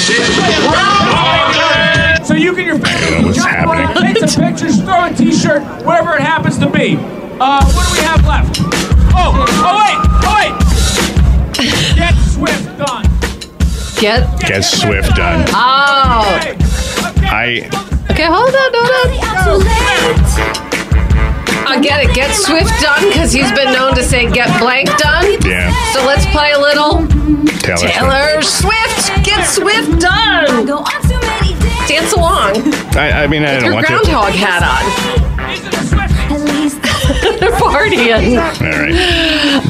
So 2.24 2.34
you 2.34 2.54
can 2.54 2.66
your 2.66 2.80
family 2.80 3.22
know 3.22 3.28
what's 3.28 3.38
jump 3.38 3.52
around, 3.52 3.88
happening. 3.88 4.14
take 4.16 4.30
some 4.30 4.44
pictures, 4.44 4.82
throw 4.82 5.06
a 5.06 5.14
T-shirt, 5.14 5.62
wherever 5.86 6.16
it 6.16 6.22
happens 6.22 6.58
to 6.60 6.70
be. 6.70 6.98
Uh, 7.40 7.64
what 7.64 7.88
do 7.88 7.94
we 7.94 8.00
have 8.04 8.26
left? 8.28 8.60
Oh, 9.16 9.46
oh 9.64 9.78
wait, 9.80 9.98
oh 10.24 10.34
wait. 10.36 10.54
Get 11.96 12.16
Swift 12.30 12.78
done. 12.78 13.07
Get 14.00 14.40
Get 14.42 14.62
Swift 14.64 15.16
done. 15.16 15.44
oh. 15.50 16.24
I 17.30 17.68
Okay, 18.12 18.26
hold 18.26 18.54
on, 18.54 18.72
hold 18.74 19.64
on. 19.64 19.68
I 21.70 21.80
get 21.82 22.04
it. 22.06 22.16
Get 22.16 22.34
Swift 22.34 22.72
done 22.82 23.04
because 23.10 23.34
he's 23.34 23.52
been 23.52 23.74
known 23.74 23.94
to 23.96 24.04
say 24.04 24.30
get 24.32 24.48
blank 24.60 24.88
done. 24.98 25.26
yeah. 25.46 25.74
So 25.94 26.06
let's 26.06 26.26
play 26.28 26.52
a 26.54 26.60
little 26.60 27.06
Taylor. 27.60 27.78
Swift. 27.78 27.94
Taylor 27.94 28.42
Swift. 28.42 29.26
Get 29.26 29.46
Swift 29.46 30.00
done. 30.00 30.66
Dance 31.88 32.14
along. 32.14 32.74
I, 32.96 33.24
I 33.24 33.28
mean, 33.28 33.44
I 33.44 33.56
don't 33.56 33.66
Your 33.66 33.74
want 33.74 33.88
groundhog 33.88 34.32
hat 34.32 34.64
on. 34.64 34.84
These 35.50 35.66
are 35.66 35.72
the 35.72 35.78
Swifties. 35.78 37.40
They're 37.40 37.52
partying. 37.52 38.36
to. 38.36 38.66
All 38.66 38.72
right. 38.72 38.96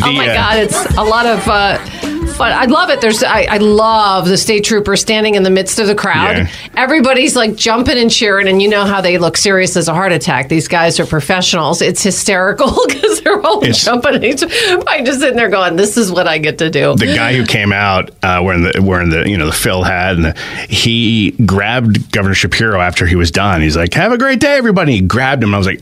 Oh 0.03 0.11
my 0.13 0.25
God, 0.27 0.57
it's 0.59 0.85
a 0.97 1.03
lot 1.03 1.25
of 1.25 1.47
uh, 1.47 1.77
fun. 2.37 2.51
I 2.53 2.65
love 2.65 2.89
it. 2.89 3.01
There's, 3.01 3.23
I, 3.23 3.43
I 3.49 3.57
love 3.57 4.27
the 4.27 4.37
state 4.37 4.63
trooper 4.63 4.95
standing 4.95 5.35
in 5.35 5.43
the 5.43 5.49
midst 5.49 5.79
of 5.79 5.87
the 5.87 5.95
crowd. 5.95 6.37
Yeah. 6.37 6.51
Everybody's 6.75 7.35
like 7.35 7.55
jumping 7.55 7.97
and 7.97 8.09
cheering, 8.11 8.47
and 8.47 8.61
you 8.61 8.69
know 8.69 8.85
how 8.85 9.01
they 9.01 9.17
look 9.17 9.35
serious 9.37 9.75
as 9.75 9.87
a 9.87 9.93
heart 9.93 10.11
attack. 10.11 10.47
These 10.49 10.67
guys 10.67 10.99
are 10.99 11.05
professionals. 11.05 11.81
It's 11.81 12.01
hysterical 12.03 12.71
because 12.87 13.21
they're 13.21 13.41
all 13.45 13.59
It's- 13.63 13.83
jumping. 13.83 14.15
And 14.23 14.39
probably 14.39 15.03
just 15.05 15.19
sitting 15.19 15.35
there 15.35 15.49
going, 15.49 15.75
"This 15.75 15.97
is 15.97 16.11
what 16.11 16.27
I 16.27 16.37
get 16.37 16.59
to 16.59 16.69
do." 16.69 16.95
the 16.95 17.07
guy 17.07 17.33
who 17.35 17.45
came 17.45 17.73
out 17.73 18.11
uh, 18.23 18.41
wearing 18.43 18.63
the 18.63 18.81
wearing 18.81 19.09
the 19.09 19.27
you 19.29 19.37
know 19.37 19.45
the 19.47 19.51
Phil 19.51 19.83
hat 19.83 20.15
and 20.15 20.25
the, 20.25 20.33
he 20.69 21.31
grabbed 21.45 22.11
Governor 22.11 22.35
Shapiro 22.35 22.79
after 22.79 23.05
he 23.05 23.15
was 23.15 23.31
done. 23.31 23.61
He's 23.61 23.75
like, 23.75 23.93
"Have 23.95 24.11
a 24.11 24.17
great 24.17 24.39
day, 24.39 24.57
everybody." 24.57 24.93
He 24.93 25.01
grabbed 25.01 25.43
him. 25.43 25.53
I 25.53 25.57
was 25.57 25.67
like. 25.67 25.81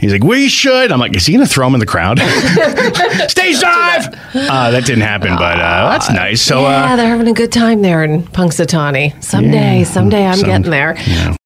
He's 0.00 0.12
like, 0.12 0.24
we 0.24 0.48
should. 0.48 0.90
I'm 0.90 0.98
like, 0.98 1.14
is 1.14 1.26
he 1.26 1.34
going 1.34 1.46
to 1.46 1.52
throw 1.52 1.66
him 1.66 1.74
in 1.74 1.80
the 1.80 1.86
crowd? 1.86 2.18
Stage 3.30 3.60
dive. 3.60 4.06
Uh, 4.34 4.70
that 4.70 4.84
didn't 4.86 5.02
happen, 5.02 5.36
but 5.36 5.58
uh, 5.60 5.90
that's 5.90 6.10
nice. 6.10 6.40
So, 6.40 6.62
yeah, 6.62 6.94
uh, 6.94 6.96
they're 6.96 7.08
having 7.08 7.28
a 7.28 7.34
good 7.34 7.52
time 7.52 7.82
there 7.82 8.02
in 8.02 8.22
Punxsutawney. 8.22 9.22
Someday, 9.22 9.84
someday, 9.84 10.24
I'm 10.26 10.36
some- 10.38 10.46
getting 10.48 10.70
there. 10.70 10.96
yeah. 11.06 11.36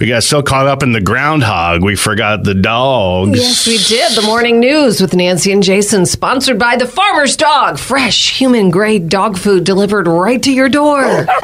we 0.00 0.06
got 0.08 0.22
so 0.22 0.42
caught 0.42 0.66
up 0.66 0.82
in 0.82 0.92
the 0.92 1.00
groundhog, 1.02 1.82
we 1.84 1.94
forgot 1.94 2.42
the 2.44 2.54
dogs. 2.54 3.38
Yes, 3.38 3.66
we 3.66 3.76
did. 3.76 4.12
The 4.16 4.22
morning 4.22 4.58
news 4.58 5.00
with 5.02 5.14
Nancy 5.14 5.52
and 5.52 5.62
Jason, 5.62 6.06
sponsored 6.06 6.58
by 6.58 6.76
the 6.76 6.86
Farmer's 6.86 7.36
Dog. 7.36 7.78
Fresh, 7.78 8.38
human 8.38 8.70
grade 8.70 9.10
dog 9.10 9.36
food 9.36 9.64
delivered 9.64 10.06
right 10.08 10.42
to 10.42 10.50
your 10.50 10.70
door. 10.70 11.26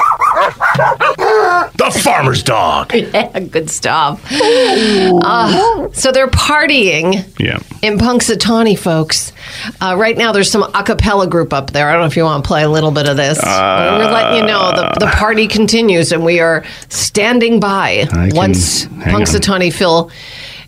The 1.78 2.00
farmer's 2.02 2.42
dog. 2.42 2.92
yeah, 2.94 3.38
good 3.40 3.70
stuff. 3.70 4.20
Uh, 4.30 5.88
so 5.92 6.12
they're 6.12 6.28
partying 6.28 7.24
Yeah. 7.38 7.58
in 7.82 7.98
Punxsutawney, 7.98 8.78
folks. 8.78 9.32
Uh, 9.80 9.94
right 9.98 10.16
now, 10.16 10.32
there's 10.32 10.50
some 10.50 10.62
a 10.62 10.82
cappella 10.82 11.26
group 11.26 11.52
up 11.52 11.70
there. 11.72 11.88
I 11.88 11.92
don't 11.92 12.02
know 12.02 12.06
if 12.06 12.16
you 12.16 12.24
want 12.24 12.44
to 12.44 12.48
play 12.48 12.62
a 12.62 12.68
little 12.68 12.90
bit 12.90 13.08
of 13.08 13.16
this. 13.16 13.38
We're 13.42 14.10
letting 14.10 14.38
you 14.38 14.46
know 14.46 14.70
the, 14.72 14.94
the 15.00 15.06
party 15.06 15.46
continues, 15.46 16.12
and 16.12 16.24
we 16.24 16.40
are 16.40 16.64
standing 16.88 17.60
by 17.60 18.06
I 18.12 18.30
once 18.34 18.84
hang 18.84 19.14
on. 19.14 19.70
Phil 19.70 20.10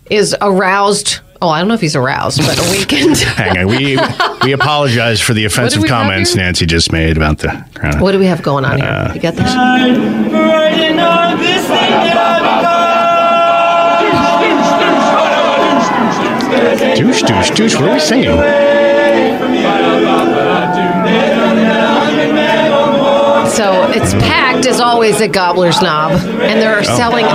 is 0.09 0.35
aroused. 0.41 1.19
Oh, 1.43 1.49
I 1.49 1.57
don't 1.57 1.67
know 1.67 1.73
if 1.73 1.81
he's 1.81 1.95
aroused, 1.95 2.37
but 2.39 2.59
awakened. 2.59 3.17
Hang 3.17 3.57
on. 3.57 3.67
We, 3.67 3.97
we 4.43 4.51
apologize 4.51 5.19
for 5.19 5.33
the 5.33 5.45
offensive 5.45 5.83
comments? 5.85 6.35
Nancy 6.35 6.67
just 6.67 6.91
made 6.91 7.17
about 7.17 7.39
the 7.39 7.65
groundhog. 7.73 8.01
what 8.03 8.11
do 8.11 8.19
we 8.19 8.27
have 8.27 8.43
going 8.43 8.63
on 8.63 8.77
here? 8.77 8.87
Uh, 8.87 9.13
you 9.15 9.19
got 9.19 9.33
this? 9.33 9.51
Douche, 16.95 17.23
douche, 17.23 17.49
douche. 17.49 17.75
What 17.75 17.89
are 17.89 17.93
we 17.93 17.99
singing? 17.99 18.29
So 23.49 23.91
it's 23.91 24.13
packed 24.13 24.67
as 24.67 24.79
always 24.79 25.19
at 25.21 25.31
Gobbler's 25.31 25.81
Knob, 25.81 26.11
and 26.11 26.61
they're 26.61 26.79
oh. 26.79 26.83
selling. 26.83 27.25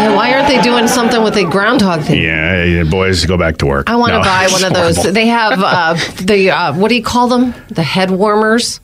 Yeah, 0.00 0.14
why 0.14 0.32
aren't 0.32 0.48
they 0.48 0.60
doing 0.62 0.86
something 0.86 1.22
with 1.22 1.36
a 1.36 1.44
groundhog 1.44 2.02
thing? 2.02 2.22
Yeah, 2.22 2.62
yeah, 2.64 2.84
boys, 2.84 3.24
go 3.26 3.36
back 3.36 3.56
to 3.58 3.66
work. 3.66 3.90
I 3.90 3.96
want 3.96 4.12
to 4.12 4.18
No, 4.18 4.22
buy 4.24 4.48
one 4.50 4.64
of 4.64 4.72
those. 4.72 4.96
horrible. 4.96 5.12
They 5.14 5.26
have 5.26 5.58
uh, 5.62 5.94
the 6.22 6.50
uh, 6.50 6.72
what 6.74 6.88
do 6.88 6.94
you 6.94 7.02
call 7.02 7.28
them? 7.28 7.54
The 7.70 7.82
head 7.82 8.10
warmers. 8.10 8.80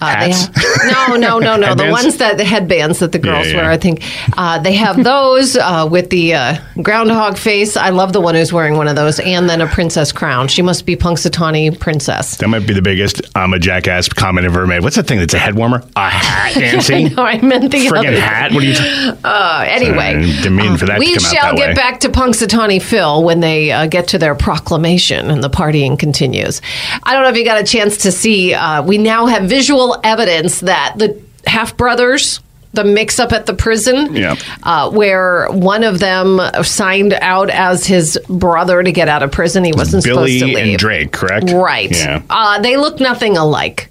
Uh, 0.00 0.20
they 0.20 0.30
have, 0.32 0.56
no, 0.86 1.16
no, 1.16 1.38
no, 1.38 1.56
no. 1.56 1.74
the 1.84 1.90
ones 1.90 2.18
that 2.18 2.36
the 2.36 2.44
headbands 2.44 3.00
that 3.00 3.12
the 3.12 3.18
girls 3.18 3.48
yeah. 3.48 3.56
wear. 3.56 3.70
I 3.70 3.76
think 3.76 4.02
uh, 4.36 4.58
they 4.60 4.74
have 4.74 5.02
those 5.04 5.56
uh, 5.56 5.88
with 5.90 6.10
the 6.10 6.34
uh, 6.34 6.56
groundhog 6.82 7.36
face. 7.36 7.76
I 7.76 7.90
love 7.90 8.12
the 8.12 8.20
one 8.20 8.34
who's 8.34 8.52
wearing 8.52 8.76
one 8.76 8.86
of 8.86 8.96
those, 8.96 9.18
and 9.20 9.48
then 9.48 9.60
a 9.60 9.66
princess 9.66 10.12
crown. 10.12 10.48
She 10.48 10.62
must 10.62 10.86
be 10.86 10.96
Punxsutawney 10.96 11.78
princess. 11.78 12.36
That 12.36 12.48
might 12.48 12.66
be 12.66 12.74
the 12.74 12.82
biggest 12.82 13.22
I'm 13.34 13.52
a 13.52 13.58
jackass 13.58 14.08
comment 14.08 14.46
I've 14.46 14.52
ever 14.54 14.66
made. 14.66 14.82
What's 14.82 14.96
the 14.96 15.02
thing 15.02 15.18
that's 15.18 15.34
a 15.34 15.38
head 15.38 15.54
warmer? 15.56 15.82
A 15.96 16.08
hat, 16.08 16.56
Nancy? 16.60 17.08
No, 17.08 17.24
I 17.24 17.40
meant 17.40 17.70
the 17.70 17.86
Friggin' 17.86 18.08
other. 18.08 18.20
hat? 18.20 18.52
What 18.52 18.62
are 18.62 18.66
you 18.66 18.74
talking 18.74 19.18
Uh, 19.24 19.64
anyway, 19.68 20.12
didn't 20.42 20.76
for 20.78 20.86
that 20.86 20.98
we 20.98 21.18
shall 21.18 21.56
get 21.56 21.70
way. 21.70 21.74
back 21.74 22.00
to 22.00 22.08
Punxsutawney 22.08 22.80
Phil 22.80 23.24
when 23.24 23.40
they 23.40 23.72
uh, 23.72 23.86
get 23.86 24.08
to 24.08 24.18
their 24.18 24.34
proclamation 24.34 25.30
and 25.30 25.42
the 25.42 25.50
partying 25.50 25.98
continues. 25.98 26.60
I 27.02 27.14
don't 27.14 27.24
know 27.24 27.30
if 27.30 27.36
you 27.36 27.44
got 27.44 27.60
a 27.60 27.64
chance 27.64 27.96
to 27.98 28.12
see. 28.12 28.54
Uh, 28.54 28.82
we 28.82 28.98
now 28.98 29.26
have 29.26 29.44
visual 29.44 29.57
evidence 30.04 30.60
that 30.60 30.94
the 30.96 31.20
half 31.46 31.76
brothers. 31.76 32.40
The 32.74 32.84
mix 32.84 33.18
up 33.18 33.32
at 33.32 33.46
the 33.46 33.54
prison, 33.54 34.14
Yeah. 34.14 34.36
uh, 34.62 34.90
where 34.90 35.48
one 35.48 35.84
of 35.84 36.00
them 36.00 36.38
signed 36.62 37.14
out 37.14 37.48
as 37.48 37.86
his 37.86 38.18
brother 38.28 38.82
to 38.82 38.92
get 38.92 39.08
out 39.08 39.22
of 39.22 39.32
prison. 39.32 39.64
He 39.64 39.72
wasn't 39.72 40.04
Billy 40.04 40.38
supposed 40.38 40.52
to 40.52 40.58
leave. 40.58 40.72
and 40.72 40.78
Drake, 40.78 41.10
correct? 41.10 41.50
Right. 41.50 41.90
Yeah. 41.90 42.20
Uh, 42.28 42.60
they 42.60 42.76
look 42.76 43.00
nothing 43.00 43.38
alike. 43.38 43.88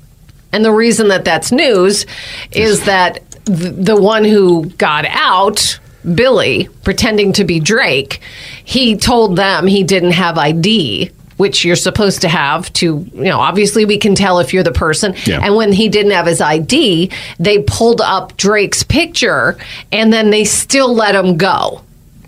And 0.53 0.63
the 0.63 0.71
reason 0.71 1.07
that 1.07 1.25
that's 1.25 1.51
news 1.51 2.05
is 2.51 2.83
that 2.85 3.15
th- 3.47 3.73
the 3.75 3.99
one 3.99 4.23
who 4.23 4.65
got 4.77 5.05
out, 5.09 5.79
Billy, 6.13 6.69
pretending 6.83 7.33
to 7.33 7.43
be 7.45 7.59
Drake, 7.59 8.21
he 8.63 8.95
told 8.95 9.37
them 9.37 9.65
he 9.65 9.83
didn't 9.83 10.11
have 10.11 10.37
ID. 10.37 11.09
Which 11.37 11.63
you're 11.63 11.75
supposed 11.75 12.21
to 12.21 12.29
have 12.29 12.71
to, 12.73 13.05
you 13.13 13.23
know, 13.23 13.39
obviously 13.39 13.85
we 13.85 13.97
can 13.97 14.15
tell 14.15 14.39
if 14.39 14.53
you're 14.53 14.63
the 14.63 14.71
person. 14.71 15.15
Yeah. 15.25 15.39
And 15.43 15.55
when 15.55 15.71
he 15.71 15.87
didn't 15.87 16.11
have 16.11 16.25
his 16.25 16.41
ID, 16.41 17.11
they 17.39 17.63
pulled 17.63 18.01
up 18.01 18.35
Drake's 18.37 18.83
picture 18.83 19.57
and 19.91 20.11
then 20.11 20.31
they 20.31 20.45
still 20.45 20.93
let 20.93 21.13
him 21.13 21.37
go 21.37 21.83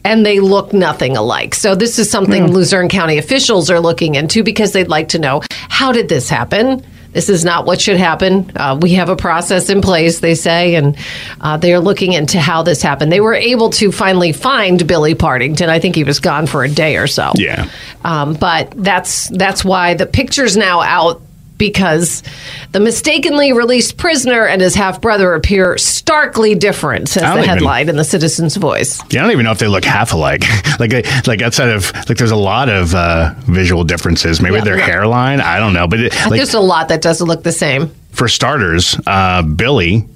and 0.06 0.26
they 0.26 0.40
look 0.40 0.74
nothing 0.74 1.18
alike. 1.18 1.56
So 1.56 1.76
this 1.76 2.00
is 2.00 2.10
something 2.10 2.48
hmm. 2.48 2.54
Luzerne 2.54 2.90
County 2.90 3.18
officials 3.18 3.70
are 3.70 3.80
looking 3.80 4.16
into 4.16 4.44
because 4.44 4.72
they'd 4.72 4.88
like 4.88 5.10
to 5.10 5.20
know 5.20 5.42
how 5.52 5.92
did 5.92 6.10
this 6.10 6.30
happen. 6.30 6.86
This 7.12 7.30
is 7.30 7.44
not 7.44 7.66
what 7.66 7.82
should 7.82 7.98
happen. 7.98 8.52
Uh, 8.56 8.78
we 8.80 8.94
have 8.94 9.10
a 9.10 9.16
process 9.16 9.70
in 9.70 9.82
place, 9.82 10.20
they 10.20 10.36
say, 10.36 10.76
and 10.76 10.96
uh, 11.42 11.58
they 11.58 11.74
are 11.74 11.80
looking 11.80 12.14
into 12.14 12.40
how 12.40 12.62
this 12.62 12.82
happened. 12.82 13.12
They 13.12 13.22
were 13.22 13.34
able 13.34 13.72
to 13.72 13.92
finally 13.92 14.32
find 14.32 14.86
Billy 14.88 15.16
Partington. 15.16 15.70
I 15.70 15.80
think 15.80 15.96
he 15.96 16.04
was 16.04 16.20
gone 16.20 16.46
for 16.46 16.64
a 16.64 16.70
day 16.70 16.98
or 16.98 17.08
so. 17.08 17.32
Yeah. 17.36 17.70
Um, 18.04 18.36
but 18.36 18.72
that's 18.76 19.30
that's 19.30 19.66
why 19.66 19.96
the 19.96 20.06
picture's 20.06 20.56
now 20.56 20.82
out 20.82 21.22
because 21.60 22.24
the 22.72 22.80
mistakenly 22.80 23.54
released 23.54 23.98
prisoner 23.98 24.48
and 24.48 24.60
his 24.62 24.74
half 24.74 25.00
brother 25.00 25.36
appear 25.36 25.78
starkly 25.78 26.56
different, 26.56 27.08
says 27.10 27.22
the 27.22 27.28
don't 27.28 27.38
even- 27.40 27.50
headline 27.50 27.90
in 27.90 27.96
the 27.98 28.04
Citizen's 28.04 28.56
Voice. 28.56 29.00
Yeah, 29.12 29.20
I 29.20 29.24
don't 29.26 29.34
even 29.34 29.46
know 29.46 29.52
if 29.52 29.60
they 29.60 29.68
look 29.68 29.86
half 29.86 30.14
alike. 30.14 30.44
like, 30.80 30.90
they- 30.90 31.04
like 31.28 31.44
outside 31.44 31.70
of 31.70 31.94
like, 32.10 32.18
there's 32.18 32.32
a 32.32 32.36
lot 32.36 32.70
of 32.70 32.96
uh, 32.96 33.36
visual 33.42 33.84
differences. 33.84 34.42
Maybe 34.42 34.56
Yeah. 34.56 34.64
their 34.64 34.78
hairline. 34.80 35.40
I 35.42 35.60
don't 35.60 35.74
know, 35.74 35.88
but 35.88 36.00
it, 36.00 36.16
like 36.26 36.32
There's 36.40 36.56
a 36.56 36.60
lot 36.60 36.88
that 36.90 37.02
doesn't 37.04 37.28
look 37.28 37.44
the 37.44 37.52
same. 37.52 37.92
for 38.12 38.28
starters, 38.28 39.00
uh, 39.06 39.44
Billy 39.44 40.08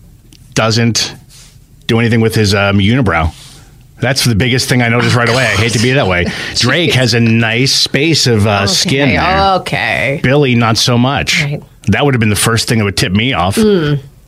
doesn't 0.55 1.13
do 1.87 1.99
anything 1.99 2.21
with 2.21 2.33
his 2.33 2.55
um, 2.55 2.79
unibrow. 2.79 3.31
That's 4.03 4.25
the 4.25 4.35
biggest 4.35 4.67
thing 4.67 4.81
I 4.81 4.89
noticed 4.89 5.15
right 5.15 5.29
away. 5.29 5.43
I 5.45 5.55
hate 5.55 5.71
to 5.73 5.79
be 5.79 5.93
that 5.93 6.07
way. 6.07 6.25
Drake 6.55 6.93
has 6.93 7.13
a 7.13 7.21
nice 7.21 7.73
space 7.73 8.27
of 8.27 8.45
uh, 8.45 8.67
skin 8.67 9.09
Okay, 9.09 9.17
there. 9.17 9.53
okay. 9.61 10.19
Billy, 10.21 10.55
not 10.55 10.75
so 10.77 10.97
much. 10.97 11.41
Right. 11.41 11.63
That 11.87 12.03
would 12.03 12.13
have 12.13 12.19
been 12.19 12.29
the 12.29 12.35
first 12.35 12.67
thing 12.67 12.79
that 12.79 12.83
would 12.83 12.97
tip 12.97 13.13
me 13.13 13.31
off. 13.31 13.57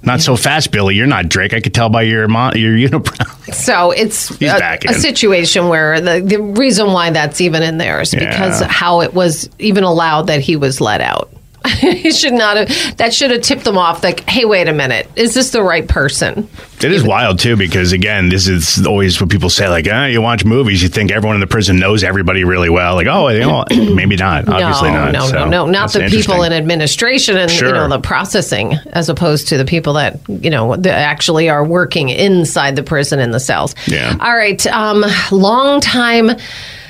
Not 0.02 0.22
so 0.22 0.36
fast, 0.38 0.72
Billy. 0.72 0.96
You're 0.96 1.08
not 1.08 1.28
Drake. 1.30 1.54
I 1.54 1.60
could 1.62 1.74
tell 1.74 1.90
by 1.90 2.04
your 2.04 2.28
mo- 2.28 2.54
your 2.54 2.74
unibrow. 2.90 3.54
So 3.54 3.92
it's 3.92 4.30
a, 4.32 4.38
back 4.60 4.86
a 4.86 4.94
situation 4.94 5.68
where 5.68 6.00
the, 6.00 6.22
the 6.22 6.42
reason 6.42 6.88
why 6.94 7.10
that's 7.10 7.42
even 7.42 7.62
in 7.64 7.78
there 7.78 8.00
is 8.02 8.12
because 8.12 8.62
Yeah. 8.62 8.68
how 8.68 9.02
it 9.02 9.14
was 9.14 9.50
even 9.60 9.84
allowed 9.84 10.28
that 10.28 10.42
he 10.42 10.56
was 10.58 10.80
let 10.80 11.02
out. 11.02 11.32
he 11.80 12.12
should 12.12 12.34
not 12.34 12.58
have. 12.58 12.98
That 12.98 13.14
should 13.14 13.32
have 13.32 13.42
tipped 13.42 13.64
them 13.64 13.78
off. 13.78 14.04
Like, 14.04 14.28
hey, 14.30 14.46
wait 14.46 14.68
a 14.68 14.74
minute, 14.74 15.10
is 15.16 15.34
this 15.34 15.52
the 15.52 15.64
right 15.64 15.88
person? 15.88 16.48
It 16.84 16.92
is 16.92 17.04
wild 17.04 17.40
too 17.40 17.56
because 17.56 17.94
again, 17.94 18.30
this 18.30 18.48
is 18.48 18.86
always 18.86 19.20
what 19.20 19.30
people 19.30 19.50
say. 19.50 19.68
Like, 19.70 19.88
ah, 19.90 20.06
you 20.06 20.22
watch 20.22 20.46
movies, 20.46 20.84
you 20.84 20.90
think 20.90 21.12
everyone 21.12 21.36
in 21.36 21.40
the 21.42 21.48
prison 21.48 21.78
knows 21.78 22.04
everybody 22.04 22.44
really 22.44 22.70
well. 22.70 22.96
Like, 22.96 23.08
oh, 23.08 23.30
you 23.30 23.40
know, 23.40 23.66
maybe 23.96 24.16
not. 24.18 24.48
Obviously 24.48 24.92
no, 24.92 25.06
not. 25.06 25.14
no, 25.14 25.26
So, 25.28 25.34
no, 25.46 25.50
no, 25.50 25.66
not 25.66 25.94
the 25.94 26.08
people 26.10 26.44
in 26.44 26.54
administration 26.54 27.38
and 27.38 27.50
Sure. 27.50 27.70
you 27.70 27.74
know 27.74 27.88
the 27.88 28.00
processing, 28.00 28.74
as 28.92 29.10
opposed 29.10 29.48
to 29.50 29.58
the 29.58 29.66
people 29.66 29.94
that 29.94 30.20
you 30.28 30.50
know 30.50 30.76
that 30.76 30.94
actually 30.94 31.50
are 31.50 31.64
working 31.64 32.10
inside 32.10 32.76
the 32.76 32.84
prison 32.84 33.20
in 33.20 33.32
the 33.32 33.40
cells. 33.40 33.74
Yeah. 33.88 34.16
All 34.20 34.36
right. 34.36 34.66
Um, 34.68 35.06
long 35.32 35.80
time 35.82 36.32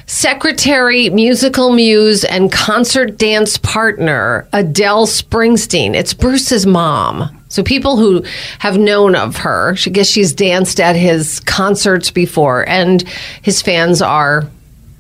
secretary, 0.08 1.10
musical 1.10 1.72
muse, 1.74 2.24
and 2.24 2.52
concert 2.52 3.18
dance 3.18 3.58
partner 3.58 4.48
Adele 4.54 5.08
Springsteen. 5.08 5.96
It's 5.96 6.14
Bruce's 6.14 6.66
mom. 6.66 7.42
So 7.50 7.64
people 7.64 7.98
who 7.98 8.24
have 8.60 8.78
known 8.78 9.16
of 9.16 9.38
her, 9.38 9.76
I 9.86 9.90
guess 9.90 10.08
she's 10.08 10.34
danced 10.34 10.80
at 10.80 10.96
his 10.96 11.40
concerts 11.42 12.12
before, 12.12 12.68
and 12.68 13.02
his 13.42 13.62
fans 13.62 14.02
are, 14.02 14.48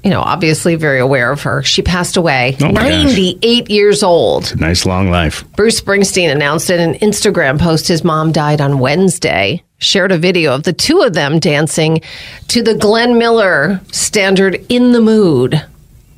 you 0.05 0.11
know, 0.11 0.21
obviously 0.21 0.75
very 0.75 0.99
aware 0.99 1.31
of 1.31 1.41
her. 1.41 1.63
She 1.63 1.81
passed 1.81 2.15
away, 2.15 2.55
Oh 2.61 2.67
my 2.67 2.73
gosh. 2.73 3.05
98 3.05 3.69
years 3.71 4.03
old. 4.03 4.57
nice 4.59 4.85
long 4.85 5.09
life. 5.09 5.43
Bruce 5.55 5.81
Springsteen 5.81 6.31
announced 6.31 6.69
in 6.69 6.79
an 6.79 6.93
Instagram 6.99 7.59
post 7.59 7.87
his 7.87 8.03
mom 8.03 8.31
died 8.31 8.61
on 8.61 8.77
Wednesday. 8.79 9.63
Shared 9.79 10.11
a 10.11 10.17
video 10.19 10.53
of 10.53 10.61
the 10.63 10.73
two 10.73 11.01
of 11.01 11.13
them 11.13 11.39
dancing 11.39 12.01
to 12.49 12.61
the 12.61 12.75
Glenn 12.75 13.17
Miller 13.17 13.81
standard 13.91 14.63
In 14.69 14.91
the 14.91 15.01
Mood. 15.01 15.61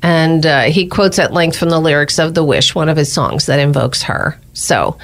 And 0.02 0.46
uh, 0.46 0.62
he 0.64 0.86
quotes 0.86 1.18
at 1.18 1.32
length 1.32 1.56
from 1.58 1.70
the 1.70 1.80
lyrics 1.80 2.18
of 2.20 2.34
The 2.34 2.44
Wish, 2.44 2.74
one 2.74 2.88
of 2.88 2.96
his 2.96 3.12
songs 3.12 3.46
that 3.46 3.58
invokes 3.58 4.02
her. 4.02 4.38
So, 4.52 4.96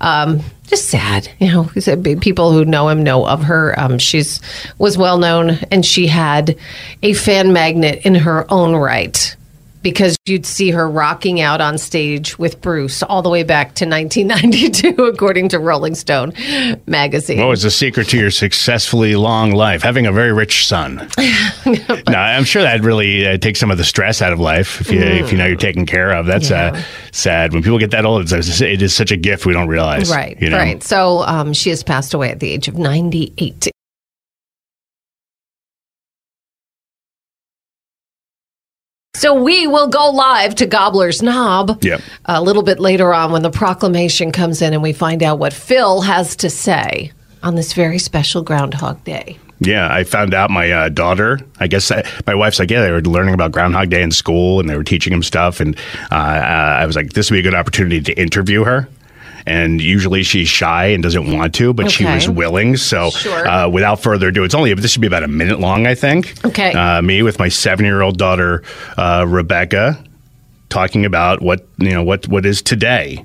um, 0.00 0.40
just 0.72 0.88
sad, 0.88 1.28
you 1.38 1.52
know. 1.52 1.64
People 2.20 2.50
who 2.50 2.64
know 2.64 2.88
him 2.88 3.02
know 3.02 3.26
of 3.26 3.42
her. 3.42 3.78
Um, 3.78 3.98
she's 3.98 4.40
was 4.78 4.96
well 4.96 5.18
known, 5.18 5.58
and 5.70 5.84
she 5.84 6.06
had 6.06 6.56
a 7.02 7.12
fan 7.12 7.52
magnet 7.52 8.06
in 8.06 8.14
her 8.14 8.50
own 8.50 8.74
right 8.74 9.36
because 9.82 10.16
you'd 10.26 10.46
see 10.46 10.70
her 10.70 10.88
rocking 10.88 11.40
out 11.40 11.60
on 11.60 11.78
stage 11.78 12.38
with 12.38 12.60
Bruce 12.60 13.02
all 13.02 13.22
the 13.22 13.28
way 13.28 13.42
back 13.42 13.74
to 13.76 13.86
1992, 13.86 15.02
according 15.02 15.48
to 15.50 15.58
Rolling 15.58 15.94
Stone 15.94 16.32
magazine. 16.86 17.38
What 17.38 17.48
was 17.48 17.62
the 17.62 17.70
secret 17.70 18.08
to 18.10 18.18
your 18.18 18.30
successfully 18.30 19.16
long 19.16 19.52
life? 19.52 19.82
Having 19.82 20.06
a 20.06 20.12
very 20.12 20.32
rich 20.32 20.66
son. 20.66 21.08
no, 21.66 22.18
I'm 22.18 22.44
sure 22.44 22.62
that 22.62 22.80
really 22.82 23.26
uh, 23.26 23.38
takes 23.38 23.58
some 23.58 23.70
of 23.70 23.78
the 23.78 23.84
stress 23.84 24.22
out 24.22 24.32
of 24.32 24.40
life. 24.40 24.80
If 24.80 24.90
you 24.90 25.00
if 25.00 25.32
you 25.32 25.38
know 25.38 25.46
you're 25.46 25.56
taken 25.56 25.86
care 25.86 26.12
of, 26.12 26.26
that's 26.26 26.50
uh, 26.50 26.80
sad. 27.10 27.52
When 27.52 27.62
people 27.62 27.78
get 27.78 27.90
that 27.90 28.04
old, 28.04 28.32
it's, 28.32 28.60
it 28.60 28.82
is 28.82 28.94
such 28.94 29.10
a 29.10 29.16
gift 29.16 29.46
we 29.46 29.52
don't 29.52 29.68
realize. 29.68 30.10
Right, 30.10 30.40
you 30.40 30.50
know? 30.50 30.56
right. 30.56 30.82
So 30.82 31.22
um, 31.22 31.52
she 31.52 31.70
has 31.70 31.82
passed 31.82 32.14
away 32.14 32.30
at 32.30 32.40
the 32.40 32.50
age 32.50 32.68
of 32.68 32.76
98. 32.78 33.71
So 39.22 39.34
we 39.34 39.68
will 39.68 39.86
go 39.86 40.10
live 40.10 40.56
to 40.56 40.66
Gobbler's 40.66 41.22
Knob 41.22 41.84
Yep. 41.84 42.00
a 42.24 42.42
little 42.42 42.64
bit 42.64 42.80
later 42.80 43.14
on 43.14 43.30
when 43.30 43.42
the 43.42 43.52
proclamation 43.52 44.32
comes 44.32 44.60
in 44.60 44.72
and 44.72 44.82
we 44.82 44.92
find 44.92 45.22
out 45.22 45.38
what 45.38 45.52
Phil 45.52 46.00
has 46.00 46.34
to 46.34 46.50
say 46.50 47.12
on 47.40 47.54
this 47.54 47.72
very 47.72 48.00
special 48.00 48.42
Groundhog 48.42 49.04
Day. 49.04 49.38
Yeah, 49.60 49.88
I 49.94 50.02
found 50.02 50.34
out 50.34 50.50
my 50.50 50.72
uh, 50.72 50.88
daughter. 50.88 51.38
I 51.60 51.68
guess 51.68 51.88
uh, 51.92 52.04
my 52.26 52.34
wife's 52.34 52.58
like, 52.58 52.68
yeah, 52.68 52.82
they 52.82 52.90
were 52.90 53.00
learning 53.00 53.34
about 53.34 53.52
Groundhog 53.52 53.90
Day 53.90 54.02
in 54.02 54.10
school, 54.10 54.58
and 54.58 54.68
they 54.68 54.76
were 54.76 54.82
teaching 54.82 55.12
him 55.12 55.22
stuff. 55.22 55.60
And 55.60 55.76
uh, 56.10 56.16
uh, 56.16 56.78
I 56.80 56.84
was 56.84 56.96
like, 56.96 57.12
this 57.12 57.30
would 57.30 57.36
be 57.36 57.40
a 57.40 57.44
good 57.44 57.54
opportunity 57.54 58.00
to 58.00 58.20
interview 58.20 58.64
her. 58.64 58.88
And 59.46 59.80
usually 59.80 60.22
she's 60.22 60.48
shy 60.48 60.86
and 60.86 61.02
doesn't 61.02 61.32
want 61.36 61.54
to, 61.56 61.72
but 61.74 61.90
she 61.90 62.04
was 62.04 62.28
willing. 62.28 62.76
So, 62.76 63.10
Sure. 63.10 63.46
uh, 63.48 63.68
without 63.68 64.00
further 64.00 64.28
ado, 64.28 64.44
it's 64.44 64.54
only 64.54 64.72
this 64.74 64.92
should 64.92 65.00
be 65.00 65.08
about 65.08 65.24
a 65.24 65.28
minute 65.28 65.58
long, 65.58 65.86
I 65.86 65.94
think. 65.96 66.34
Okay. 66.44 66.72
Uh, 66.72 67.02
me 67.02 67.22
with 67.22 67.38
my 67.40 67.48
seven-year-old 67.48 68.18
daughter 68.18 68.62
uh, 68.96 69.24
Rebecca 69.26 70.02
talking 70.68 71.04
about 71.04 71.42
what 71.42 71.66
you 71.78 71.90
know 71.90 72.02
what 72.04 72.26
what 72.28 72.46
is 72.46 72.62
today. 72.62 73.24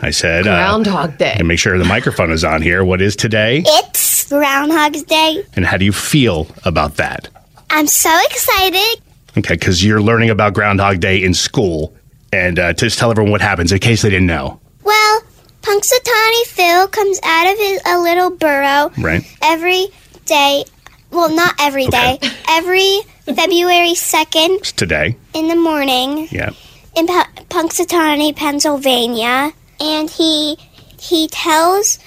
I 0.00 0.10
said, 0.10 0.46
uh, 0.46 0.50
Groundhog 0.56 1.18
Day. 1.18 1.34
and 1.38 1.48
make 1.48 1.58
sure 1.58 1.76
the 1.78 1.84
microphone 1.84 2.30
is 2.30 2.44
on 2.44 2.62
here. 2.62 2.84
What 2.84 3.00
is 3.02 3.16
today, 3.16 3.62
It's 3.66 4.28
Groundhog's 4.28 5.02
Day. 5.02 5.42
and 5.56 5.64
how 5.64 5.76
do 5.76 5.84
you 5.84 5.92
feel 5.92 6.46
about 6.64 6.96
that? 6.98 7.28
I'm 7.70 7.86
so 7.88 8.14
excited. 8.30 9.00
Okay, 9.36 9.54
because 9.54 9.84
you're 9.84 10.00
learning 10.02 10.30
about 10.30 10.54
Groundhog 10.54 11.00
Day 11.00 11.22
in 11.22 11.34
school, 11.34 11.94
and 12.32 12.58
uh, 12.58 12.72
just 12.74 12.98
tell 12.98 13.10
everyone 13.10 13.32
what 13.32 13.40
happens 13.40 13.72
in 13.72 13.78
case 13.80 14.02
they 14.02 14.10
didn't 14.10 14.26
know. 14.26 14.60
Well, 14.88 15.22
Punxsutawney 15.60 16.44
Phil 16.46 16.88
comes 16.88 17.20
out 17.22 17.52
of 17.52 17.58
his 17.58 17.80
a 17.84 17.98
little 18.00 18.30
burrow 18.30 18.90
Right. 18.96 19.22
every 19.42 19.88
day. 20.24 20.64
Well, 21.10 21.28
not 21.28 21.54
every 21.60 21.86
day. 21.88 22.14
Okay. 22.22 22.30
Every 22.48 23.00
February 23.26 23.92
2nd 23.92 24.56
It's 24.60 24.72
today. 24.72 25.16
in 25.34 25.48
the 25.48 25.56
morning 25.56 26.26
Yeah. 26.30 26.50
in 26.96 27.06
P- 27.06 27.12
Punxsutawney, 27.50 28.34
Pennsylvania, 28.34 29.52
and 29.78 30.08
he 30.08 30.56
he 30.98 31.28
tells 31.28 31.98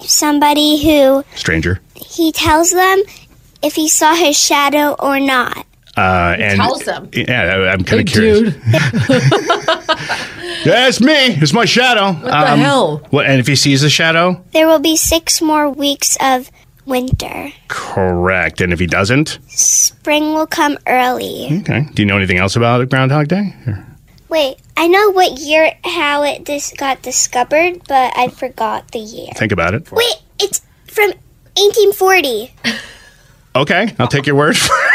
somebody 0.00 0.82
who 0.84 1.24
Stranger. 1.34 1.80
he 1.94 2.30
tells 2.30 2.70
them 2.72 3.02
if 3.62 3.74
he 3.74 3.88
saw 3.88 4.14
his 4.14 4.36
shadow 4.38 4.94
or 4.98 5.18
not. 5.18 5.66
Uh, 5.96 6.34
and 6.38 6.56
tells 6.58 6.84
them. 6.84 7.08
Yeah, 7.12 7.42
I- 7.42 7.68
I'm 7.72 7.84
kind 7.84 7.88
Hey, 7.88 8.00
of 8.00 8.06
curious. 8.06 8.54
Yeah, 10.64 10.88
it's 10.88 11.00
me. 11.00 11.12
It's 11.42 11.52
my 11.52 11.64
shadow. 11.64 12.12
What 12.12 12.30
the 12.30 12.56
hell? 12.56 12.98
What? 13.10 13.26
And 13.26 13.40
if 13.40 13.46
he 13.46 13.56
sees 13.56 13.82
the 13.82 13.90
shadow, 13.90 14.42
There 14.52 14.66
will 14.66 14.78
be 14.78 14.96
six 14.96 15.40
more 15.42 15.68
weeks 15.68 16.16
of 16.20 16.50
winter. 16.86 17.50
correct. 17.68 18.60
And 18.60 18.72
if 18.72 18.78
he 18.78 18.86
doesn't, 18.86 19.38
Spring 19.48 20.32
will 20.34 20.46
come 20.46 20.78
early. 20.86 21.48
okay. 21.60 21.86
Do 21.94 22.02
you 22.02 22.06
know 22.06 22.16
anything 22.16 22.38
else 22.38 22.56
about 22.56 22.88
Groundhog 22.88 23.28
Day? 23.28 23.54
Or- 23.66 23.86
Wait, 24.28 24.56
I 24.78 24.88
know 24.88 25.10
what 25.10 25.38
year 25.40 25.72
how 25.84 26.22
it 26.22 26.44
dis- 26.44 26.72
got 26.78 27.02
discovered, 27.02 27.82
but 27.86 28.16
I 28.16 28.28
forgot 28.28 28.90
the 28.92 28.98
year. 28.98 29.28
Think 29.36 29.52
about 29.52 29.74
it. 29.74 29.92
Wait, 29.92 30.14
it's 30.40 30.62
from 30.86 31.10
1840. 31.58 32.54
Okay, 33.54 33.94
I'll 33.98 34.08
take 34.08 34.26
your 34.26 34.36
word. 34.36 34.56
for 34.56 34.72
it. 34.74 34.91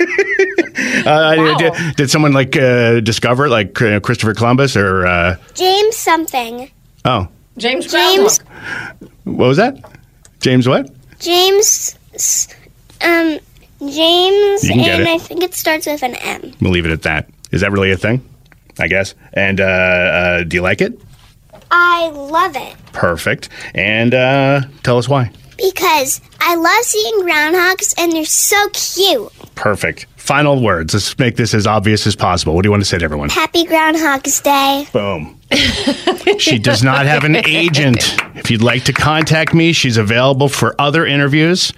uh, 1.06 1.56
did, 1.58 1.96
did 1.96 2.10
someone 2.10 2.32
like 2.32 2.56
uh, 2.56 3.00
discover 3.00 3.46
it, 3.46 3.50
like 3.50 3.80
uh, 3.82 4.00
Christopher 4.00 4.34
Columbus, 4.34 4.76
or 4.76 5.06
uh, 5.06 5.36
James 5.54 5.96
something. 5.96 6.70
oh, 7.04 7.28
James 7.58 7.90
James 7.90 8.38
Groundhog. 8.38 9.10
what 9.24 9.46
was 9.48 9.56
that? 9.58 9.76
James 10.40 10.66
what? 10.68 10.90
James 11.18 11.96
um 13.02 13.38
James 13.80 14.64
You 14.64 14.70
can 14.74 14.78
get 14.78 15.00
and 15.00 15.02
it. 15.02 15.08
I 15.08 15.18
think 15.18 15.42
it 15.42 15.54
starts 15.54 15.86
with 15.86 16.02
an 16.02 16.14
M. 16.16 16.52
We'll 16.60 16.72
leave 16.72 16.86
it 16.86 16.92
at 16.92 17.02
that. 17.02 17.28
Is 17.50 17.60
that 17.60 17.72
really 17.72 17.90
a 17.90 17.96
thing? 17.96 18.26
I 18.78 18.88
guess. 18.88 19.14
And 19.34 19.60
uh, 19.60 19.64
uh, 19.64 20.42
do 20.44 20.56
you 20.56 20.62
like 20.62 20.80
it? 20.80 20.98
I 21.70 22.08
love 22.08 22.56
it 22.56 22.74
Perfect. 22.92 23.48
And 23.74 24.12
uh, 24.14 24.62
tell 24.82 24.98
us 24.98 25.08
why. 25.08 25.30
Because 25.60 26.20
I 26.40 26.54
love 26.56 26.84
seeing 26.84 27.20
groundhogs 27.20 27.94
and 27.98 28.12
they're 28.12 28.24
so 28.24 28.68
cute. 28.70 29.32
Perfect. 29.54 30.06
Final 30.16 30.62
words. 30.62 30.94
Let's 30.94 31.18
make 31.18 31.36
this 31.36 31.54
as 31.54 31.66
obvious 31.66 32.06
as 32.06 32.14
possible. 32.14 32.54
What 32.54 32.62
do 32.62 32.68
you 32.68 32.70
want 32.70 32.82
to 32.82 32.88
say 32.88 32.98
to 32.98 33.04
everyone? 33.04 33.30
Happy 33.30 33.64
Groundhog's 33.64 34.40
Day. 34.40 34.86
Boom. 34.92 35.40
she 36.38 36.58
does 36.58 36.82
not 36.82 37.06
have 37.06 37.24
an 37.24 37.36
agent. 37.36 38.16
If 38.36 38.50
you'd 38.50 38.62
like 38.62 38.84
to 38.84 38.92
contact 38.92 39.54
me, 39.54 39.72
she's 39.72 39.96
available 39.96 40.48
for 40.48 40.74
other 40.80 41.04
interviews, 41.04 41.72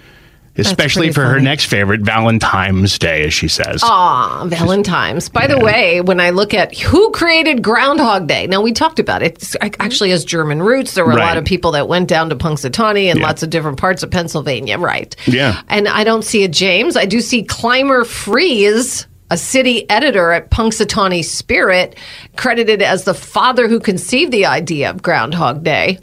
especially 0.57 1.13
for 1.13 1.23
her 1.25 1.33
funny. 1.35 1.45
next 1.45 1.65
favorite, 1.67 2.03
Valentine's 2.03 2.99
Day, 2.99 3.25
as 3.25 3.33
she 3.35 3.49
says. 3.49 3.81
Ah, 3.85 4.45
Valentine's. 4.47 5.29
By 5.29 5.47
the 5.47 5.59
way, 5.59 6.01
when 6.01 6.21
I 6.21 6.31
look 6.31 6.55
at 6.55 6.77
who 6.79 7.11
created 7.13 7.63
Groundhog 7.63 8.27
Day, 8.27 8.47
now 8.47 8.61
we 8.61 8.73
talked 8.73 8.99
about 8.99 9.23
it. 9.23 9.35
It's 9.37 9.57
ac- 9.63 9.75
actually 9.81 10.11
has 10.11 10.25
German 10.25 10.63
roots. 10.63 10.95
There 10.95 11.05
were 11.05 11.13
a 11.13 11.17
lot 11.17 11.37
of 11.39 11.45
people 11.45 11.73
that 11.73 11.89
went 11.89 12.09
down 12.09 12.29
to 12.31 12.37
Punxsutawney 12.37 13.07
and 13.11 13.19
Yeah. 13.21 13.27
lots 13.27 13.43
of 13.43 13.51
different 13.51 13.79
parts 13.79 14.03
of 14.03 14.11
Pennsylvania, 14.11 14.79
right? 14.79 15.15
Yeah. 15.27 15.61
And 15.69 15.89
I 15.89 16.05
don't 16.05 16.23
see 16.25 16.45
a 16.45 16.49
James. 16.49 16.97
I 16.97 17.07
do 17.07 17.21
see 17.21 17.43
Clymer 17.43 18.05
Freas, 18.05 19.07
a 19.31 19.37
city 19.39 19.89
editor 19.89 20.33
at 20.33 20.51
Punxsutawney 20.51 21.25
Spirit, 21.25 21.97
credited 22.37 22.83
as 22.83 23.05
the 23.05 23.15
father 23.15 23.69
who 23.69 23.81
conceived 23.81 24.31
the 24.33 24.45
idea 24.47 24.91
of 24.91 25.01
Groundhog 25.03 25.63
Day. 25.65 25.99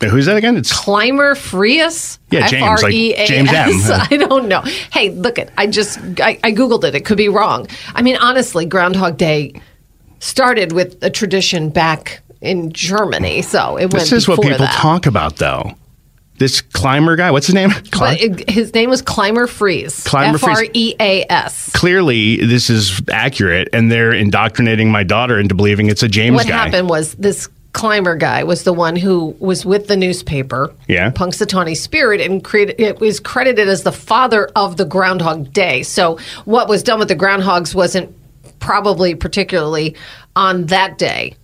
Who's 0.00 0.26
that 0.26 0.36
again? 0.36 0.56
It's 0.56 0.72
Clymer 0.72 1.34
Freas? 1.34 2.18
Yeah, 2.30 2.46
James, 2.46 2.82
like 2.82 2.92
James 2.92 3.50
M. 3.52 3.68
I 4.10 4.16
don't 4.16 4.48
know. 4.48 4.62
Hey, 4.92 5.10
look 5.10 5.38
it. 5.38 5.50
I 5.58 5.66
just 5.66 5.98
I, 6.20 6.38
I 6.42 6.52
googled 6.52 6.84
it. 6.84 6.94
It 6.94 7.04
could 7.04 7.18
be 7.18 7.28
wrong. 7.28 7.66
I 7.94 8.00
mean, 8.02 8.16
honestly, 8.16 8.64
Groundhog 8.64 9.18
Day 9.18 9.60
started 10.20 10.72
with 10.72 11.02
a 11.02 11.10
tradition 11.10 11.68
back 11.70 12.22
in 12.40 12.72
Germany. 12.72 13.42
So 13.42 13.76
it 13.76 13.92
went 13.92 13.92
This 13.92 14.12
is 14.12 14.28
what 14.28 14.40
people 14.40 14.58
that. 14.58 14.72
talk 14.74 15.06
about, 15.06 15.36
though. 15.36 15.72
This 16.38 16.62
Clymer 16.62 17.16
guy, 17.16 17.30
what's 17.30 17.46
his 17.46 17.54
name? 17.54 17.70
It, 18.02 18.48
his 18.48 18.72
name 18.72 18.88
was 18.88 19.02
Clymer 19.02 19.46
Freas. 19.46 20.06
Clymer 20.06 20.36
F 20.36 20.40
Freas. 20.40 20.56
R 20.56 20.64
E 20.72 20.94
A 20.98 21.26
S. 21.30 21.70
Clearly, 21.74 22.36
this 22.36 22.70
is 22.70 23.02
accurate, 23.10 23.68
and 23.74 23.92
they're 23.92 24.12
indoctrinating 24.12 24.90
my 24.90 25.02
daughter 25.02 25.38
into 25.38 25.54
believing 25.54 25.88
it's 25.90 26.02
a 26.02 26.08
James 26.08 26.36
What 26.36 26.46
guy. 26.48 26.64
happened 26.64 26.88
was 26.88 27.14
this 27.16 27.50
Clymer 27.72 28.16
guy 28.16 28.42
was 28.44 28.64
the 28.64 28.72
one 28.72 28.96
who 28.96 29.36
was 29.38 29.64
with 29.64 29.86
the 29.86 29.96
newspaper, 29.96 30.74
Yeah. 30.88 31.10
Punxsutawney 31.10 31.76
Spirit, 31.76 32.20
and 32.20 32.42
created. 32.42 32.80
It 32.80 32.98
was 33.00 33.20
credited 33.20 33.68
as 33.68 33.84
the 33.84 33.92
father 33.92 34.50
of 34.56 34.76
the 34.76 34.84
Groundhog 34.84 35.52
Day. 35.52 35.82
So 35.84 36.18
what 36.44 36.68
was 36.68 36.82
done 36.82 36.98
with 36.98 37.08
the 37.08 37.16
groundhogs 37.16 37.74
wasn't 37.74 38.12
probably 38.58 39.14
particularly 39.14 39.94
on 40.34 40.66
that 40.66 40.98
day, 40.98 41.36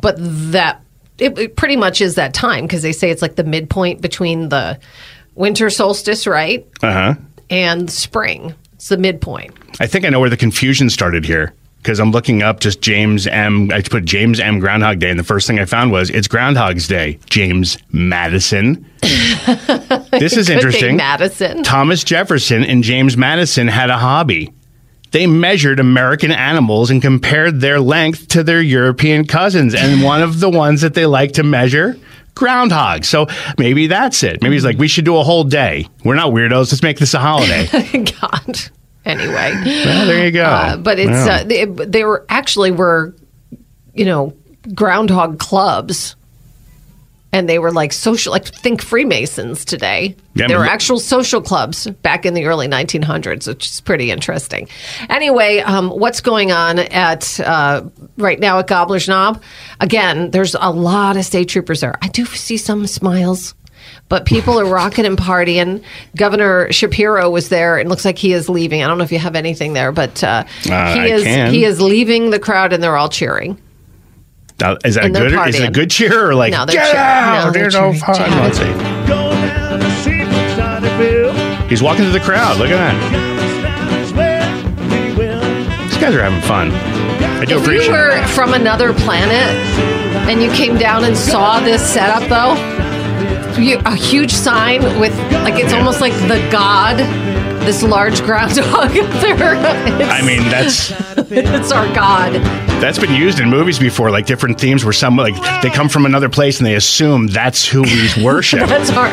but 0.00 0.14
that 0.52 0.80
it, 1.18 1.36
it 1.38 1.56
pretty 1.56 1.76
much 1.76 2.00
is 2.00 2.14
that 2.14 2.32
time 2.32 2.64
because 2.66 2.82
they 2.82 2.92
say 2.92 3.10
it's 3.10 3.22
like 3.22 3.34
the 3.36 3.44
midpoint 3.44 4.00
between 4.00 4.48
the 4.50 4.78
winter 5.34 5.68
solstice, 5.68 6.26
right, 6.26 6.66
Uh 6.82 6.92
huh. 6.92 7.14
and 7.50 7.90
spring. 7.90 8.54
It's 8.74 8.88
the 8.88 8.96
midpoint. 8.98 9.52
I 9.80 9.86
think 9.86 10.04
I 10.04 10.08
know 10.10 10.20
where 10.20 10.30
the 10.30 10.36
confusion 10.36 10.90
started 10.90 11.24
here 11.24 11.52
because 11.82 11.98
I'm 11.98 12.12
looking 12.12 12.42
up 12.42 12.60
just 12.60 12.80
James 12.80 13.26
M. 13.26 13.70
I 13.72 13.82
put 13.82 14.04
James 14.04 14.38
M. 14.38 14.60
Groundhog 14.60 15.00
Day, 15.00 15.10
and 15.10 15.18
the 15.18 15.24
first 15.24 15.48
thing 15.48 15.58
I 15.58 15.64
found 15.64 15.90
was 15.90 16.10
it's 16.10 16.28
Groundhog's 16.28 16.86
Day. 16.86 17.18
James 17.26 17.76
Madison. 17.90 18.88
this 19.00 20.36
is 20.36 20.48
interesting. 20.48 20.96
Madison. 20.96 21.64
Thomas 21.64 22.04
Jefferson 22.04 22.62
and 22.64 22.84
James 22.84 23.16
Madison 23.16 23.66
had 23.66 23.90
a 23.90 23.98
hobby. 23.98 24.52
They 25.10 25.26
measured 25.26 25.80
American 25.80 26.30
animals 26.30 26.90
and 26.90 27.02
compared 27.02 27.60
their 27.60 27.80
length 27.80 28.28
to 28.28 28.44
their 28.44 28.62
European 28.62 29.26
cousins. 29.26 29.74
And 29.74 30.02
one 30.04 30.22
of 30.22 30.38
the 30.38 30.48
ones 30.48 30.82
that 30.82 30.94
they 30.94 31.06
like 31.06 31.32
to 31.32 31.42
measure, 31.42 31.98
groundhog. 32.36 33.04
So 33.04 33.26
maybe 33.58 33.88
that's 33.88 34.22
it. 34.22 34.40
Maybe 34.40 34.54
he's 34.54 34.64
like, 34.64 34.78
we 34.78 34.88
should 34.88 35.04
do 35.04 35.16
a 35.16 35.24
whole 35.24 35.44
day. 35.44 35.88
We're 36.04 36.14
not 36.14 36.30
weirdos. 36.30 36.72
Let's 36.72 36.82
make 36.82 36.98
this 36.98 37.12
a 37.12 37.18
holiday. 37.18 37.66
God. 38.20 38.60
Anyway. 39.04 39.52
well, 39.64 40.06
there 40.06 40.24
you 40.26 40.30
go. 40.32 40.44
Uh, 40.44 40.76
but 40.76 40.98
it's 40.98 41.10
Yeah. 41.26 41.34
uh, 41.40 41.44
they, 41.44 41.64
they 41.86 42.04
were 42.04 42.24
actually 42.28 42.70
were 42.70 43.14
you 43.94 44.04
know 44.04 44.32
groundhog 44.74 45.38
clubs 45.38 46.14
and 47.34 47.48
they 47.48 47.58
were 47.58 47.72
like 47.72 47.92
social 47.92 48.30
like 48.32 48.46
think 48.46 48.80
freemasons 48.82 49.64
today 49.64 50.14
Yeah, 50.34 50.46
they 50.48 50.54
I 50.54 50.58
were 50.58 50.64
actual 50.66 51.00
social 51.00 51.40
clubs 51.42 51.86
back 52.02 52.24
in 52.26 52.34
the 52.34 52.44
early 52.44 52.68
1900s 52.68 53.48
which 53.48 53.66
is 53.68 53.80
pretty 53.80 54.10
interesting 54.10 54.68
anyway 55.10 55.58
um, 55.58 55.90
what's 55.90 56.20
going 56.20 56.52
on 56.52 56.78
at 56.78 57.40
uh, 57.40 57.82
right 58.18 58.38
now 58.38 58.58
at 58.60 58.68
gobbler's 58.68 59.08
knob 59.08 59.42
again 59.80 60.30
there's 60.30 60.54
a 60.60 60.70
lot 60.70 61.16
of 61.16 61.24
state 61.24 61.48
troopers 61.48 61.80
there 61.80 61.94
i 62.02 62.08
do 62.08 62.24
see 62.24 62.56
some 62.56 62.86
smiles 62.86 63.54
but 64.08 64.24
people 64.26 64.58
are 64.60 64.64
rocking 64.66 65.04
and 65.06 65.16
partying. 65.18 65.82
Governor 66.16 66.70
Shapiro 66.72 67.30
was 67.30 67.48
there, 67.48 67.78
and 67.78 67.88
looks 67.88 68.04
like 68.04 68.18
he 68.18 68.32
is 68.32 68.48
leaving. 68.48 68.82
I 68.82 68.86
don't 68.86 68.98
know 68.98 69.04
if 69.04 69.12
you 69.12 69.18
have 69.18 69.36
anything 69.36 69.72
there, 69.72 69.92
but 69.92 70.22
uh, 70.22 70.44
Uh, 70.70 70.94
he 70.94 71.00
I 71.00 71.06
is 71.06 71.22
can. 71.24 71.50
he 71.52 71.64
is 71.64 71.80
leaving 71.80 72.30
the 72.30 72.38
crowd, 72.38 72.72
and 72.72 72.82
they're 72.82 72.96
all 72.96 73.08
cheering. 73.08 73.58
Now, 74.60 74.76
is 74.84 74.94
that 74.94 75.02
a 75.02 75.06
and 75.06 75.14
good? 75.14 75.32
Is 75.48 75.58
it 75.58 75.68
a 75.68 75.72
good 75.72 75.90
cheer 75.90 76.28
or 76.28 76.34
like 76.34 76.52
No, 76.52 76.66
get 76.66 76.74
cheering. 76.84 76.96
out? 76.96 77.44
No, 77.46 77.50
they're 77.52 77.70
no 77.70 77.92
fun. 77.94 78.14
Chad. 78.14 78.30
Let's 78.44 78.58
see. 78.58 78.72
He's 81.68 81.82
walking 81.82 82.04
through 82.04 82.12
the 82.12 82.20
crowd. 82.20 82.58
Look 82.58 82.68
at 82.70 82.76
that. 82.76 83.32
These 85.88 85.96
guys 86.00 86.14
are 86.14 86.22
having 86.22 86.42
fun. 86.42 86.70
I 87.40 87.44
do 87.44 87.56
If 87.56 87.62
appreciate. 87.62 87.88
you 87.88 87.94
it. 87.94 88.20
were 88.20 88.26
from 88.28 88.52
another 88.54 88.92
planet 88.92 89.48
and 90.28 90.42
you 90.42 90.50
came 90.52 90.76
down 90.76 91.04
and 91.04 91.16
saw 91.16 91.60
this 91.60 91.82
setup, 91.82 92.28
though, 92.28 92.54
you, 92.54 92.91
a 93.56 93.94
huge 93.94 94.32
sign 94.32 94.82
with 94.98 95.16
like 95.44 95.62
it's 95.62 95.72
almost 95.72 96.00
like 96.00 96.12
the 96.28 96.46
god, 96.50 96.98
this 97.66 97.82
large 97.82 98.22
groundhog 98.22 98.90
there. 99.20 99.54
I 99.56 100.22
mean, 100.22 100.42
that's 100.50 100.90
it's 101.30 101.72
our 101.72 101.86
god. 101.94 102.32
that's 102.82 102.98
been 102.98 103.14
used 103.14 103.40
in 103.40 103.48
movies 103.48 103.78
before, 103.78 104.10
like 104.10 104.26
different 104.26 104.60
themes 104.60 104.84
where 104.84 104.92
some 104.92 105.16
like 105.16 105.34
they 105.62 105.70
come 105.70 105.88
from 105.88 106.06
another 106.06 106.28
place 106.28 106.58
and 106.58 106.66
they 106.66 106.74
assume 106.74 107.26
that's 107.28 107.66
who 107.66 107.82
we 107.82 108.08
worship. 108.24 108.68
That's 108.68 108.90
our 108.90 109.08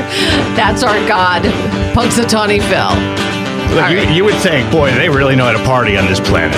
that's 0.55 0.83
our 0.83 0.95
god, 1.07 1.43
Punxsutawney 1.93 2.61
Phil. 2.69 3.75
Like, 3.75 3.91
you, 3.93 4.15
you 4.15 4.23
would 4.25 4.35
think, 4.35 4.71
boy, 4.71 4.91
they 4.91 5.09
really 5.09 5.35
know 5.35 5.45
how 5.45 5.51
to 5.51 5.63
party 5.63 5.95
on 5.95 6.05
this 6.07 6.19
planet. 6.19 6.57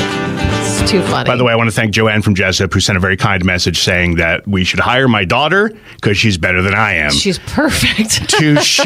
Too 0.88 1.02
funny. 1.04 1.28
By 1.28 1.36
the 1.38 1.44
way, 1.44 1.54
I 1.54 1.56
want 1.56 1.70
to 1.70 1.76
thank 1.76 1.94
Joanne 1.94 2.22
from 2.22 2.36
Jessup 2.36 2.74
who 2.74 2.80
sent 2.80 2.98
a 2.98 3.00
very 3.00 3.15
kind 3.15 3.46
message 3.46 3.82
saying 3.82 4.15
that 4.15 4.46
we 4.48 4.63
should 4.65 4.80
hire 4.80 5.08
my 5.08 5.24
daughter 5.24 5.72
because 5.96 6.17
she's 6.17 6.38
better 6.38 6.62
than 6.62 6.74
I 6.74 6.94
am. 6.94 7.12
she's 7.12 7.39
perfect. 7.39 8.30
Touche. 8.30 8.84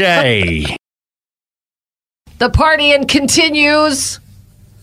The 2.37 2.49
partying 2.49 3.07
continues 3.07 4.19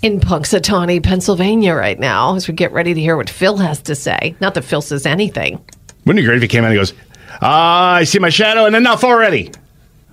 in 0.02 0.18
Punxsutawney, 0.20 1.02
Pennsylvania 1.02 1.74
right 1.74 1.98
now 1.98 2.34
as 2.34 2.48
we 2.48 2.54
get 2.54 2.72
ready 2.72 2.92
to 2.94 3.00
hear 3.00 3.16
what 3.16 3.30
Phil 3.30 3.56
has 3.58 3.80
to 3.82 3.94
say. 3.94 4.34
Not 4.40 4.54
that 4.54 4.62
Phil 4.62 4.82
says 4.82 5.06
anything. 5.06 5.64
Wouldn't 6.04 6.18
it 6.18 6.22
be 6.22 6.26
great 6.26 6.36
if 6.36 6.42
he 6.42 6.48
came 6.48 6.64
out 6.64 6.68
and 6.68 6.74
he 6.74 6.80
goes, 6.80 6.92
Ah, 7.40 7.94
I 7.94 8.04
see 8.04 8.18
my 8.18 8.30
shadow 8.30 8.66
and 8.66 8.74
enough 8.74 9.04
already. 9.04 9.52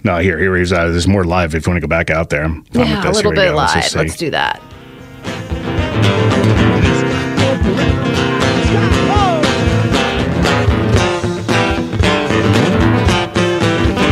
No, 0.04 0.18
here, 0.20 0.38
here 0.38 0.56
he's 0.56 0.72
uh, 0.72 0.90
there's 0.90 1.08
more 1.08 1.24
live 1.24 1.56
if 1.56 1.66
you 1.66 1.72
want 1.72 1.78
to 1.82 1.86
go 1.86 1.90
back 1.90 2.10
out 2.10 2.30
there. 2.30 2.44
I'm 2.46 2.66
yeah, 2.72 3.10
a 3.10 3.12
little 3.12 3.32
bit 3.32 3.50
go. 3.50 3.56
Let's 3.56 3.96
live. 3.96 4.06
Let's, 4.06 4.18
do 4.18 4.30
that. 4.32 4.62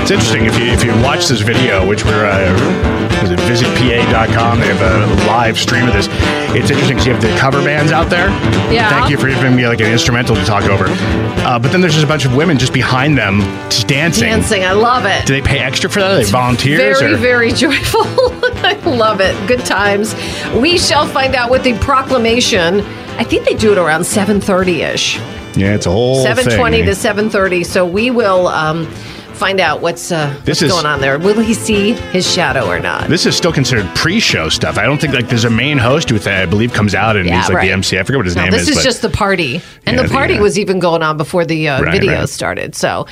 It's 0.07 0.13
interesting 0.13 0.45
if 0.45 0.57
you 0.57 0.67
if 0.67 0.85
you 0.85 0.91
watch 1.03 1.27
this 1.27 1.41
video, 1.41 1.85
which 1.85 2.05
we're 2.05 2.25
uh, 2.25 2.55
is 3.21 3.29
it 3.29 3.39
visitpa.com. 3.39 4.61
They 4.61 4.67
have 4.67 4.81
a 4.81 5.27
live 5.27 5.59
stream 5.59 5.85
of 5.85 5.93
this. 5.93 6.07
It's 6.55 6.71
interesting 6.71 6.95
because 6.95 7.05
you 7.07 7.11
have 7.11 7.21
the 7.21 7.35
cover 7.37 7.61
bands 7.61 7.91
out 7.91 8.09
there. 8.09 8.29
Yeah. 8.71 8.89
Thank 8.89 9.09
you 9.09 9.17
for 9.17 9.27
giving 9.27 9.53
me 9.53 9.67
like 9.67 9.81
an 9.81 9.91
instrumental 9.91 10.37
to 10.37 10.45
talk 10.45 10.63
over. 10.63 10.85
Uh, 10.87 11.59
but 11.59 11.73
then 11.73 11.81
there's 11.81 11.91
just 11.91 12.05
a 12.05 12.07
bunch 12.07 12.23
of 12.23 12.33
women 12.33 12.57
just 12.57 12.71
behind 12.71 13.17
them 13.17 13.41
just 13.69 13.89
dancing. 13.89 14.29
Dancing, 14.29 14.63
I 14.63 14.71
love 14.71 15.03
it. 15.05 15.27
Do 15.27 15.33
they 15.33 15.41
pay 15.41 15.59
extra 15.59 15.89
for 15.89 15.99
that? 15.99 16.13
Are 16.13 16.23
they 16.23 16.31
volunteers? 16.31 17.01
Very, 17.01 17.13
or? 17.13 17.17
very 17.17 17.51
joyful. 17.65 18.05
I 18.63 18.79
love 18.85 19.19
it. 19.19 19.35
Good 19.45 19.65
times. 19.65 20.15
We 20.55 20.77
shall 20.77 21.05
find 21.05 21.35
out 21.35 21.51
with 21.51 21.65
the 21.65 21.77
proclamation. 21.79 22.79
I 23.19 23.25
think 23.25 23.43
they 23.43 23.55
do 23.55 23.73
it 23.73 23.77
around 23.77 24.03
7.30ish. 24.03 25.17
Yeah, 25.57 25.73
it's 25.75 25.85
a 25.85 25.91
whole 25.91 26.25
7.20 26.25 26.85
to 26.85 26.91
7.30. 26.91 27.65
So 27.65 27.85
we 27.85 28.09
will 28.09 28.47
um, 28.47 28.87
find 29.37 29.59
out 29.59 29.81
what's, 29.81 30.11
uh, 30.11 30.27
This 30.43 30.47
what's 30.47 30.61
is- 30.63 30.71
going 30.71 30.85
on 30.85 30.99
there. 31.01 31.17
Will 31.19 31.39
he 31.39 31.53
see 31.53 31.93
his 31.93 32.31
shadow 32.31 32.67
or 32.67 32.79
not? 32.79 33.07
This 33.07 33.25
is 33.25 33.35
still 33.35 33.53
considered 33.53 33.85
pre-show 33.95 34.49
stuff. 34.49 34.77
I 34.77 34.83
don't 34.85 34.99
think 34.99 35.13
like 35.13 35.29
there's 35.29 35.45
a 35.45 35.49
main 35.49 35.77
host 35.77 36.09
who 36.09 36.17
I 36.29 36.45
believe 36.45 36.73
comes 36.73 36.93
out 36.95 37.15
and 37.15 37.27
Yeah, 37.27 37.37
he's 37.39 37.47
like 37.49 37.57
right. 37.57 37.67
the 37.67 37.71
MC. 37.73 37.97
I 37.99 38.03
forget 38.03 38.17
what 38.17 38.25
his 38.25 38.35
No, 38.35 38.43
name 38.43 38.51
this 38.51 38.61
is. 38.63 38.67
This 38.69 38.77
is 38.79 38.83
just 38.83 39.01
the 39.01 39.09
party, 39.09 39.61
and 39.85 39.95
Yeah, 39.95 40.03
the 40.03 40.09
party 40.09 40.37
uh, 40.37 40.41
was 40.41 40.57
even 40.59 40.79
going 40.79 41.03
on 41.03 41.15
before 41.17 41.45
the 41.45 41.69
uh, 41.69 41.81
Right, 41.81 41.91
video 41.93 42.19
right. 42.19 42.29
started. 42.29 42.75
So 42.75 43.05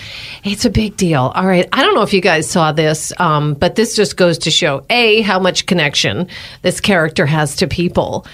it's 0.44 0.66
a 0.66 0.70
big 0.70 0.98
deal. 0.98 1.32
All 1.36 1.46
right, 1.46 1.68
I 1.72 1.84
don't 1.84 1.96
know 1.96 2.02
if 2.02 2.14
you 2.14 2.22
guys 2.22 2.50
saw 2.50 2.72
this, 2.72 3.14
um, 3.20 3.54
but 3.54 3.76
this 3.76 3.96
just 3.96 4.18
goes 4.18 4.38
to 4.40 4.52
show 4.52 4.84
a 4.90 5.22
how 5.22 5.40
much 5.40 5.66
connection 5.66 6.28
this 6.64 6.82
character 6.82 7.26
has 7.26 7.56
to 7.58 7.68
people, 7.68 8.26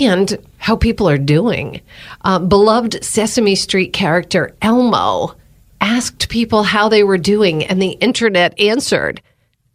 and 0.00 0.38
how 0.58 0.76
people 0.76 1.08
are 1.08 1.18
doing. 1.18 1.80
Um, 2.22 2.48
beloved 2.48 3.04
Sesame 3.04 3.54
Street 3.54 3.92
character 3.92 4.54
Elmo 4.62 5.34
asked 5.84 6.28
people 6.30 6.62
how 6.62 6.88
they 6.88 7.04
were 7.04 7.18
doing, 7.18 7.62
and 7.64 7.80
the 7.80 7.92
internet 8.00 8.58
answered. 8.58 9.20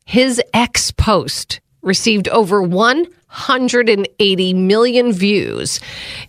His 0.06 0.42
ex 0.56 0.90
post 0.90 1.62
received 1.84 2.28
over 2.30 2.64
180 2.64 4.54
million 4.56 5.12
views 5.14 5.80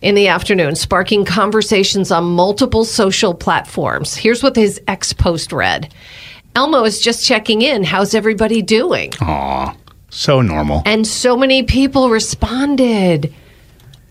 in 0.01 0.13
the 0.13 0.27
afternoon, 0.27 0.75
sparking 0.75 1.25
conversations 1.25 2.11
on 2.11 2.23
multiple 2.25 2.85
social 2.85 3.33
platforms. 3.33 4.15
Here's 4.15 4.43
what 4.43 4.55
his 4.55 4.79
ex 4.87 5.13
post 5.13 5.51
read 5.51 5.91
Elmo 6.55 6.83
is 6.83 6.99
just 7.01 7.25
checking 7.25 7.63
in. 7.63 7.83
How's 7.83 8.13
everybody 8.13 8.61
doing? 8.61 9.11
Aw, 9.19 9.75
so 10.11 10.41
normal. 10.41 10.83
And 10.85 11.07
so 11.07 11.35
many 11.35 11.63
people 11.63 12.11
responded. 12.11 13.33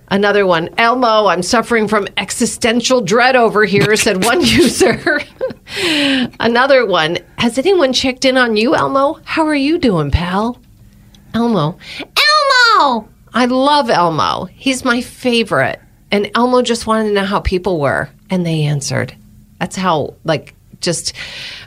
Another 0.09 0.44
one, 0.44 0.70
Elmo, 0.76 1.26
I'm 1.28 1.44
suffering 1.44 1.87
from 1.87 2.09
existential 2.16 3.00
dread 3.00 3.37
over 3.37 3.64
here, 3.64 3.94
said 3.94 4.24
one 4.24 4.40
user. 4.44 5.19
Another 6.40 6.87
one, 6.87 7.19
has 7.38 7.59
anyone 7.59 7.93
checked 7.93 8.25
in 8.25 8.37
on 8.37 8.57
you, 8.57 8.75
Elmo? 8.75 9.21
How 9.25 9.47
are 9.47 9.55
you 9.55 9.79
doing, 9.79 10.11
pal? 10.11 10.59
Elmo, 11.35 11.79
Elmo! 12.01 13.09
I 13.33 13.47
love 13.47 13.90
Elmo. 13.90 14.47
He's 14.47 14.85
my 14.85 15.01
favorite. 15.01 15.81
And 16.11 16.31
Elmo 16.35 16.62
just 16.62 16.87
wanted 16.87 17.09
to 17.09 17.14
know 17.14 17.25
how 17.25 17.40
people 17.40 17.79
were, 17.79 18.11
and 18.31 18.45
they 18.45 18.64
answered. 18.64 19.14
That's 19.61 19.77
how, 19.77 20.14
like, 20.25 20.55
just 20.81 21.12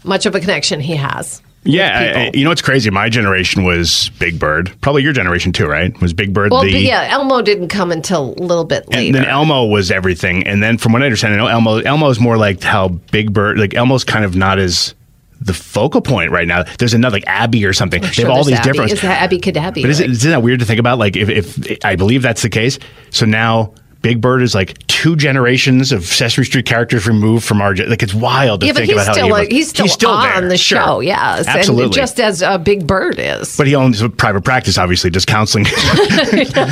much 0.04 0.26
of 0.26 0.36
a 0.36 0.40
connection 0.40 0.80
he 0.80 0.96
has. 0.96 1.42
Yeah, 1.66 2.30
I- 2.34 2.38
you 2.38 2.44
know 2.44 2.50
what's 2.50 2.62
crazy? 2.62 2.90
My 2.90 3.10
generation 3.10 3.64
was 3.64 4.10
Big 4.20 4.38
Bird. 4.40 4.72
Probably 4.82 5.02
your 5.04 5.14
generation 5.14 5.52
too, 5.54 5.66
right? 5.68 6.00
Was 6.02 6.14
Big 6.14 6.34
Bird 6.34 6.52
well, 6.52 6.64
the 6.64 6.72
yeah, 6.72 7.08
Elmo 7.10 7.42
didn't 7.42 7.70
come 7.70 7.92
until 7.92 8.34
a 8.38 8.42
little 8.44 8.66
bit 8.66 8.88
later. 8.90 9.06
And 9.06 9.16
then 9.16 9.26
Elmo 9.26 9.66
was 9.66 9.90
everything. 9.92 10.46
And 10.46 10.62
then 10.62 10.78
from 10.78 10.92
what 10.94 11.02
I 11.02 11.06
understand, 11.06 11.34
I 11.34 11.38
know 11.38 11.48
Elmo 11.48 11.78
Elmo's 11.80 12.20
more 12.20 12.38
like 12.38 12.62
how 12.64 12.90
Big 12.90 13.32
Bird 13.34 13.58
like 13.60 13.74
Elmo's 13.76 14.04
kind 14.04 14.26
of 14.26 14.36
not 14.36 14.60
as 14.60 14.94
the 15.40 15.54
focal 15.54 16.00
point 16.02 16.32
right 16.32 16.48
now. 16.48 16.64
There's 16.80 16.94
another 16.94 17.18
like 17.18 17.28
Abby 17.28 17.66
or 17.66 17.74
something. 17.74 18.02
they 18.02 18.08
Sure, 18.10 18.26
have 18.28 18.36
all 18.38 18.44
these 18.46 18.60
Abby. 18.60 18.70
different 18.72 18.92
Is 18.94 19.02
that 19.02 19.22
Abby 19.22 19.40
Cadabby? 19.40 19.82
But 19.82 19.90
is 19.90 20.00
it, 20.00 20.04
right? 20.04 20.10
isn't 20.12 20.32
that 20.32 20.42
weird 20.42 20.60
to 20.62 20.66
think 20.66 20.80
about? 20.80 21.00
Like 21.00 21.16
if, 21.18 21.30
if 21.30 21.78
I 21.86 21.96
believe 21.98 22.22
that's 22.22 22.42
the 22.42 22.50
case, 22.50 22.80
so 23.10 23.26
now 23.26 23.74
Big 24.04 24.22
Bird 24.22 24.44
is 24.44 24.54
like 24.54 24.78
two 24.88 25.16
generations 25.16 25.92
of 25.92 26.06
Sesame 26.06 26.46
Street 26.46 26.66
characters 26.68 27.08
removed 27.08 27.44
from 27.44 27.62
our 27.62 27.74
like 27.76 28.04
it's 28.04 28.14
wild 28.14 28.60
to 28.62 28.68
yeah, 28.68 28.74
but 28.74 28.80
think 28.80 28.92
he's 28.92 28.96
about 29.02 29.08
how 29.08 29.14
still 29.14 29.26
he 29.26 29.32
uh, 29.32 29.40
was- 29.40 29.48
he's 29.48 29.70
still, 29.94 30.12
on 30.12 30.42
there. 30.42 30.50
the 30.50 30.58
Sure. 30.58 30.78
show. 30.78 31.00
Yes, 31.00 31.48
absolutely. 31.48 31.86
and 31.86 31.94
just 31.94 32.20
as 32.20 32.44
uh, 32.44 32.58
Big 32.60 32.86
Bird 32.86 33.16
is. 33.18 33.58
but 33.58 33.66
he 33.66 33.74
owns 33.76 34.02
a 34.02 34.10
private 34.10 34.44
practice, 34.44 34.78
obviously, 34.78 35.10
just 35.10 35.26
counseling. 35.26 35.66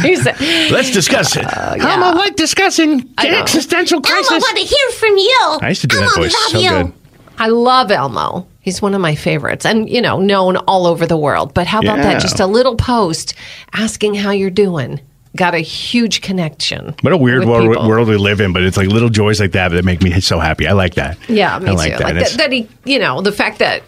He's- 0.02 0.26
Let's 0.72 0.91
discuss 0.91 1.36
it. 1.36 1.46
Elmo 1.46 2.17
like 2.17 2.36
discussing 2.36 3.10
I 3.17 3.30
know. 3.30 3.39
existential 3.39 4.02
crisis. 4.02 4.44
to 4.54 4.60
hear 4.60 4.89
from 5.00 5.17
you. 5.17 5.60
I 5.62 5.70
used 5.70 5.82
to 5.82 5.88
do 5.88 5.98
that 6.00 6.13
voice 6.15 6.36
so 6.52 6.60
good. 6.60 6.94
I 7.38 7.48
love 7.48 7.91
Elmo. 7.91 8.46
He's 8.60 8.82
one 8.82 8.94
of 8.94 9.02
my 9.02 9.15
favorites, 9.15 9.65
and 9.65 9.89
you 9.89 10.02
know, 10.02 10.20
known 10.20 10.58
all 10.58 10.86
over 10.86 11.08
the 11.08 11.17
world. 11.17 11.54
But 11.56 11.65
how 11.65 11.80
about 11.80 11.98
Yeah. 11.98 12.04
that? 12.13 12.22
Just 12.22 12.39
a 12.39 12.46
little 12.46 12.76
post 12.76 13.34
asking 13.74 14.13
how 14.15 14.30
you're 14.32 14.52
doing. 14.52 15.00
Got 15.36 15.56
a 15.56 15.60
huge 15.60 16.22
connection. 16.22 16.94
What 17.02 17.13
a 17.13 17.17
weird 17.17 17.46
world, 17.46 17.88
world 17.88 18.10
we 18.10 18.17
live 18.17 18.41
in, 18.41 18.52
but 18.52 18.63
it's 18.63 18.76
like 18.76 18.88
little 18.88 19.08
joys 19.10 19.39
like 19.39 19.54
that 19.54 19.70
that 19.70 19.86
make 19.86 20.02
me 20.02 20.20
so 20.20 20.39
happy. 20.39 20.67
I 20.67 20.74
like 20.74 20.96
that. 20.96 21.17
Yeah, 21.30 21.58
me 21.60 21.70
I 21.70 21.72
like 21.72 21.91
too. 21.94 21.98
that. 22.00 22.15
Like 22.15 22.26
that, 22.26 22.38
that 22.38 22.52
he, 22.52 22.67
you 22.84 23.00
know, 23.00 23.22
the 23.22 23.32
fact 23.32 23.60
that 23.60 23.84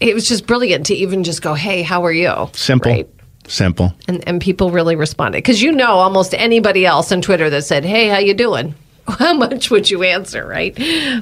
it 0.00 0.12
was 0.14 0.26
just 0.28 0.46
brilliant 0.46 0.86
to 0.86 0.94
even 0.94 1.22
just 1.22 1.40
go, 1.40 1.54
"Hey, 1.54 1.82
how 1.82 2.04
are 2.04 2.12
you?" 2.12 2.50
simple. 2.52 2.90
Right? 2.90 3.08
Simple. 3.46 3.92
and 4.06 4.26
and 4.28 4.40
people 4.40 4.70
really 4.70 4.94
responded 4.96 5.38
because 5.38 5.60
you 5.60 5.72
know 5.72 5.92
almost 5.92 6.34
anybody 6.34 6.86
else 6.86 7.10
on 7.12 7.20
Twitter 7.20 7.48
that 7.50 7.62
said, 7.62 7.84
"Hey, 7.84 8.08
how 8.08 8.18
you 8.18 8.34
doing?" 8.34 8.74
How 9.18 9.34
much 9.34 9.70
would 9.72 9.90
you 9.90 10.04
answer, 10.04 10.46
right? 10.46 10.72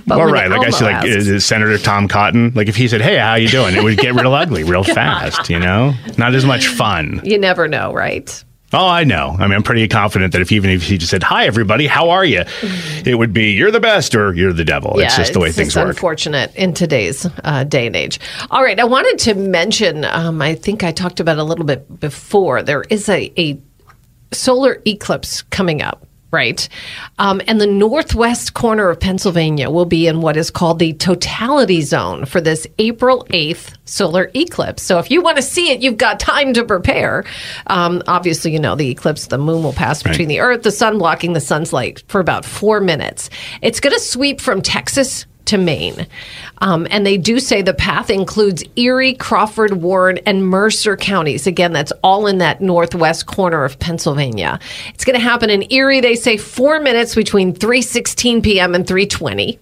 But 0.06 0.18
Well, 0.18 0.26
right. 0.30 0.50
Like 0.50 0.66
I 0.66 0.70
said, 0.70 0.84
like 0.86 0.94
asks- 1.06 1.28
uh, 1.28 1.40
Senator 1.40 1.78
Tom 1.78 2.06
Cotton. 2.06 2.52
Like 2.54 2.68
if 2.68 2.76
he 2.76 2.86
said, 2.88 3.00
"Hey, 3.00 3.16
how 3.16 3.36
you 3.36 3.48
doing?" 3.48 3.74
It 3.74 3.82
would 3.82 3.96
get 3.96 4.14
real 4.14 4.34
ugly 4.42 4.62
real 4.64 4.84
fast. 4.84 5.48
You 5.48 5.58
know, 5.58 5.94
not 6.18 6.34
as 6.34 6.44
much 6.44 6.66
fun. 6.66 7.20
you 7.24 7.38
never 7.38 7.66
know, 7.68 7.92
right? 7.94 8.44
Oh, 8.72 8.86
I 8.86 9.04
know. 9.04 9.34
I 9.38 9.46
mean, 9.46 9.52
I'm 9.52 9.62
pretty 9.62 9.88
confident 9.88 10.32
that 10.32 10.42
if 10.42 10.52
even 10.52 10.68
if 10.68 10.82
he 10.82 10.98
just 10.98 11.10
said, 11.10 11.22
"Hi, 11.22 11.46
everybody, 11.46 11.86
how 11.86 12.10
are 12.10 12.24
you?" 12.24 12.44
it 13.06 13.16
would 13.16 13.32
be, 13.32 13.52
"You're 13.52 13.70
the 13.70 13.80
best" 13.80 14.14
or 14.14 14.34
"You're 14.34 14.52
the 14.52 14.64
devil." 14.64 14.98
it's 14.98 15.16
just 15.16 15.32
the 15.32 15.40
way 15.40 15.52
things 15.52 15.74
work. 15.74 15.88
unfortunate 15.88 16.54
in 16.54 16.74
today's 16.74 17.26
uh, 17.44 17.64
day 17.64 17.86
and 17.86 17.96
age. 17.96 18.20
All 18.50 18.62
right, 18.62 18.78
I 18.78 18.84
wanted 18.84 19.18
to 19.20 19.34
mention. 19.34 20.04
Um, 20.04 20.42
I 20.42 20.54
think 20.54 20.84
I 20.84 20.92
talked 20.92 21.18
about 21.18 21.38
a 21.38 21.44
little 21.44 21.64
bit 21.64 21.98
before. 21.98 22.62
There 22.62 22.84
is 22.90 23.08
a, 23.08 23.32
a 23.40 23.58
solar 24.32 24.82
eclipse 24.86 25.42
coming 25.42 25.80
up. 25.80 26.06
Right. 26.30 26.68
Um, 27.18 27.40
and 27.46 27.58
the 27.58 27.66
northwest 27.66 28.52
corner 28.52 28.90
of 28.90 29.00
Pennsylvania 29.00 29.70
will 29.70 29.86
be 29.86 30.06
in 30.06 30.20
what 30.20 30.36
is 30.36 30.50
called 30.50 30.78
the 30.78 30.92
totality 30.92 31.80
zone 31.80 32.26
for 32.26 32.42
this 32.42 32.66
April 32.78 33.24
8th 33.30 33.74
solar 33.86 34.30
eclipse. 34.34 34.82
So 34.82 34.98
if 34.98 35.10
you 35.10 35.22
want 35.22 35.36
to 35.36 35.42
see 35.42 35.70
it, 35.70 35.80
you've 35.80 35.96
got 35.96 36.20
time 36.20 36.52
to 36.52 36.64
prepare. 36.64 37.24
Um, 37.68 38.02
obviously, 38.06 38.52
you 38.52 38.58
know, 38.58 38.76
the 38.76 38.90
eclipse, 38.90 39.28
the 39.28 39.38
moon 39.38 39.62
will 39.62 39.72
pass 39.72 40.02
between 40.02 40.28
the 40.28 40.40
earth, 40.40 40.64
the 40.64 40.70
sun 40.70 40.98
blocking 40.98 41.32
the 41.32 41.40
sun's 41.40 41.72
light 41.72 42.02
for 42.08 42.20
about 42.20 42.44
four 42.44 42.80
minutes. 42.80 43.30
It's 43.62 43.80
going 43.80 43.94
to 43.94 44.00
sweep 44.00 44.42
from 44.42 44.60
Texas 44.60 45.24
to 45.48 45.58
Maine. 45.58 46.06
Um, 46.58 46.86
and 46.90 47.06
they 47.06 47.16
do 47.16 47.40
say 47.40 47.62
the 47.62 47.74
path 47.74 48.10
includes 48.10 48.64
Erie, 48.76 49.14
Crawford, 49.14 49.82
Warren, 49.82 50.18
and 50.26 50.46
Mercer 50.46 50.96
counties. 50.96 51.46
Again, 51.46 51.72
that's 51.72 51.92
all 52.02 52.26
in 52.26 52.38
that 52.38 52.60
northwest 52.60 53.26
corner 53.26 53.64
of 53.64 53.78
Pennsylvania. 53.78 54.58
It's 54.94 55.04
going 55.04 55.18
to 55.18 55.24
happen 55.24 55.50
in 55.50 55.70
Erie. 55.72 56.00
They 56.00 56.16
say 56.16 56.36
four 56.36 56.80
minutes 56.80 57.14
between 57.14 57.52
3:16 57.54 58.42
p.m. 58.42 58.74
and 58.74 58.86
3:20. 58.86 59.58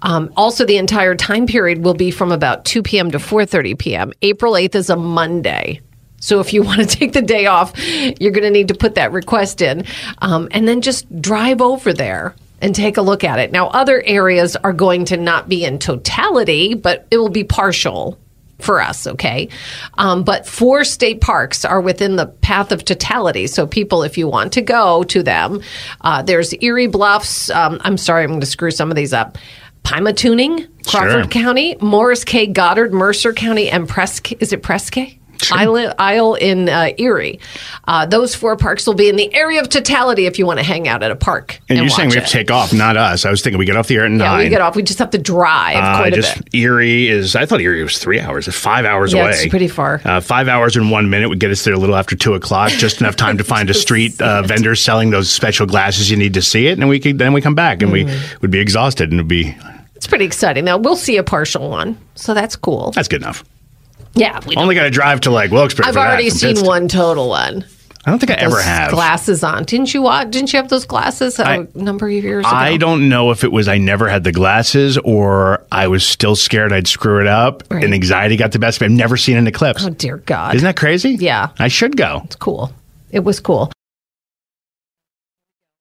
Um, 0.00 0.32
also, 0.36 0.64
the 0.64 0.78
entire 0.78 1.14
time 1.14 1.46
period 1.46 1.84
will 1.84 1.94
be 1.94 2.10
from 2.10 2.32
about 2.32 2.64
2 2.64 2.82
p.m. 2.82 3.10
to 3.12 3.18
4:30 3.18 3.78
p.m. 3.78 4.12
April 4.22 4.54
8th 4.54 4.74
is 4.74 4.90
a 4.90 4.96
Monday. 4.96 5.80
So 6.18 6.40
if 6.40 6.52
you 6.52 6.62
want 6.64 6.80
to 6.80 6.86
take 6.86 7.12
the 7.12 7.22
day 7.22 7.46
off, 7.46 7.72
you're 8.20 8.32
going 8.32 8.44
to 8.44 8.50
need 8.50 8.68
to 8.68 8.74
put 8.74 8.96
that 8.96 9.12
request 9.12 9.62
in, 9.62 9.84
um, 10.18 10.48
and 10.50 10.66
then 10.66 10.80
just 10.80 11.20
drive 11.22 11.60
over 11.60 11.92
there 11.92 12.34
and 12.62 12.74
take 12.74 12.96
a 12.96 13.02
look 13.02 13.24
at 13.24 13.38
it. 13.38 13.52
Now, 13.52 13.66
other 13.68 14.02
areas 14.06 14.56
are 14.56 14.72
going 14.72 15.04
to 15.06 15.16
not 15.18 15.48
be 15.48 15.64
in 15.64 15.78
totality, 15.78 16.74
but 16.74 17.06
it 17.10 17.18
will 17.18 17.28
be 17.28 17.44
partial 17.44 18.18
for 18.60 18.80
us, 18.80 19.08
okay? 19.08 19.48
Um, 19.98 20.22
but 20.22 20.46
four 20.46 20.84
state 20.84 21.20
parks 21.20 21.64
are 21.64 21.80
within 21.80 22.14
the 22.14 22.26
path 22.26 22.70
of 22.70 22.84
totality. 22.84 23.48
So, 23.48 23.66
people, 23.66 24.04
if 24.04 24.16
you 24.16 24.28
want 24.28 24.52
to 24.52 24.62
go 24.62 25.02
to 25.04 25.22
them, 25.22 25.60
uh, 26.00 26.22
there's 26.22 26.54
Erie 26.54 26.86
Bluffs. 26.86 27.50
Um, 27.50 27.80
I'm 27.82 27.98
sorry, 27.98 28.22
I'm 28.22 28.30
going 28.30 28.40
to 28.40 28.46
screw 28.46 28.70
some 28.70 28.90
of 28.90 28.96
these 28.96 29.12
up. 29.12 29.36
Pymatuning, 29.82 30.68
Crawford 30.86 31.24
Sure. 31.24 31.42
County, 31.42 31.76
Maurice 31.80 32.22
K. 32.24 32.46
Goddard, 32.46 32.92
Mercer 32.94 33.32
County, 33.32 33.68
and 33.68 33.88
Presque. 33.88 34.40
Is 34.40 34.52
it 34.52 34.62
Presque? 34.62 35.18
Isle, 35.50 35.94
Isle 35.98 36.34
in 36.34 36.68
uh, 36.68 36.90
Erie. 36.98 37.40
Uh, 37.88 38.06
those 38.06 38.34
four 38.34 38.56
parks 38.56 38.86
will 38.86 38.94
be 38.94 39.08
in 39.08 39.16
the 39.16 39.32
area 39.34 39.60
of 39.60 39.68
totality 39.68 40.26
if 40.26 40.38
you 40.38 40.46
want 40.46 40.58
to 40.60 40.64
hang 40.64 40.86
out 40.86 41.02
at 41.02 41.10
a 41.10 41.16
park. 41.16 41.58
and 41.68 41.78
you're 41.78 41.88
saying 41.88 42.10
we 42.10 42.14
have 42.16 42.24
it. 42.24 42.26
to 42.28 42.32
take 42.32 42.50
off, 42.50 42.72
not 42.72 42.96
us. 42.96 43.24
I 43.24 43.30
was 43.30 43.42
thinking 43.42 43.58
we 43.58 43.64
get 43.64 43.76
off 43.76 43.88
the 43.88 43.96
air 43.96 44.04
at 44.04 44.10
Yeah, 44.12 44.16
nine. 44.18 44.38
we 44.44 44.48
get 44.50 44.60
off. 44.60 44.76
We 44.76 44.82
just 44.82 44.98
have 45.00 45.10
to 45.10 45.18
drive 45.18 45.76
Uh, 45.76 45.96
quite 45.98 46.12
a 46.12 46.16
just 46.16 46.36
bit. 46.44 46.54
Erie 46.54 47.08
is. 47.08 47.34
I 47.34 47.46
thought 47.46 47.60
Erie 47.60 47.82
was 47.82 47.98
three 47.98 48.20
hours. 48.20 48.46
It's 48.46 48.56
five 48.56 48.84
hours 48.84 49.12
Yeah, 49.12 49.22
away. 49.22 49.30
it's 49.30 49.46
pretty 49.48 49.68
far. 49.68 50.00
Uh, 50.04 50.20
five 50.20 50.48
hours 50.48 50.76
and 50.76 50.90
one 50.90 51.10
minute 51.10 51.28
would 51.28 51.40
get 51.40 51.50
us 51.50 51.64
there 51.64 51.74
a 51.74 51.78
little 51.78 51.96
after 51.96 52.14
two 52.14 52.34
o'clock. 52.34 52.70
Just 52.70 53.00
enough 53.00 53.16
time 53.16 53.38
to 53.38 53.44
find 53.52 53.70
a 53.70 53.74
street 53.74 54.20
uh, 54.20 54.42
vendor 54.42 54.74
selling 54.74 55.10
those 55.10 55.30
special 55.30 55.66
glasses 55.66 56.10
you 56.10 56.16
need 56.16 56.34
to 56.34 56.42
see 56.42 56.66
it, 56.66 56.78
and 56.78 56.88
we 56.88 57.00
could 57.00 57.18
then 57.18 57.32
we 57.32 57.40
come 57.40 57.54
back 57.54 57.82
and 57.82 57.90
we 57.90 58.02
Mm-hmm. 58.04 58.38
would 58.42 58.50
be 58.50 58.58
exhausted 58.58 59.10
and 59.10 59.20
it'd 59.20 59.28
be 59.28 59.54
It's 59.94 60.06
pretty 60.08 60.24
exciting. 60.24 60.64
Now 60.64 60.76
we'll 60.76 60.96
see 60.96 61.16
a 61.16 61.22
partial 61.22 61.70
one, 61.70 61.96
so 62.16 62.34
that's 62.34 62.56
cool. 62.56 62.90
that's 62.90 63.06
good 63.08 63.22
enough. 63.22 63.44
Yeah, 64.14 64.40
we 64.46 64.56
Only 64.56 64.74
got 64.74 64.82
to 64.84 64.90
drive 64.90 65.22
to 65.22 65.30
like 65.30 65.50
Wilkes-Barre. 65.50 65.86
I've 65.88 65.96
already 65.96 66.28
seen 66.30 66.50
Pittston. 66.50 66.66
one 66.66 66.88
total 66.88 67.28
one. 67.28 67.64
I 68.04 68.10
don't 68.10 68.18
think 68.18 68.32
I 68.32 68.34
ever 68.34 68.60
have. 68.60 68.90
glasses 68.90 69.44
on. 69.44 69.62
Didn't 69.64 69.94
you? 69.94 70.02
wa- 70.02 70.24
Didn't 70.24 70.52
you 70.52 70.56
have 70.58 70.68
those 70.68 70.84
glasses 70.84 71.38
a 71.38 71.46
I- 71.46 71.66
number 71.76 72.06
of 72.08 72.12
years 72.12 72.44
ago? 72.44 72.54
I 72.54 72.76
don't 72.76 73.08
know 73.08 73.30
if 73.30 73.44
it 73.44 73.52
was 73.52 73.68
I 73.68 73.78
never 73.78 74.08
had 74.08 74.24
the 74.24 74.32
glasses 74.32 74.98
or 74.98 75.64
I 75.70 75.86
was 75.86 76.04
still 76.04 76.34
scared 76.34 76.72
I'd 76.72 76.88
screw 76.88 77.20
it 77.20 77.28
up 77.28 77.62
Right. 77.70 77.84
and 77.84 77.94
anxiety 77.94 78.36
got 78.36 78.50
the 78.50 78.58
best 78.58 78.78
of 78.78 78.80
me. 78.82 78.86
I've 78.86 78.98
never 78.98 79.16
seen 79.16 79.36
an 79.36 79.46
eclipse. 79.46 79.84
Oh 79.86 79.90
dear 79.90 80.16
God! 80.16 80.56
Isn't 80.56 80.66
that 80.66 80.76
crazy? 80.76 81.10
Yeah. 81.10 81.50
I 81.60 81.68
should 81.68 81.96
go. 81.96 82.22
It's 82.24 82.34
cool. 82.36 82.72
It 83.12 83.20
was 83.22 83.38
cool. 83.38 83.70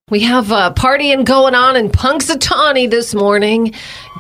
We 0.10 0.20
have 0.22 0.52
uh, 0.52 0.74
partying 0.76 1.24
going 1.24 1.56
on 1.56 1.76
in 1.78 1.90
Punxsutawney 1.90 2.90
this 2.90 3.16
morning, 3.16 3.74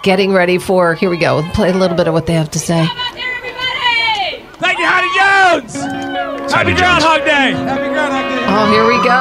getting 0.03 0.31
ready 0.31 0.57
for. 0.57 0.93
Here 0.95 1.09
we 1.09 1.17
go. 1.17 1.43
Play 1.53 1.69
a 1.69 1.73
little 1.73 1.97
bit 1.97 2.07
of 2.07 2.13
what 2.13 2.27
they 2.27 2.33
have 2.33 2.49
to 2.51 2.59
say. 2.59 2.87
Thank 5.51 5.67
you, 5.67 6.15
Jones. 6.15 6.47
Happy 6.47 6.71
Groundhog 6.71 7.27
Day. 7.27 7.51
Happy 7.51 7.91
Groundhog 7.91 8.23
Day. 8.23 8.47
Oh, 8.55 8.71
here 8.71 8.87
we 8.87 8.95
go. 9.03 9.19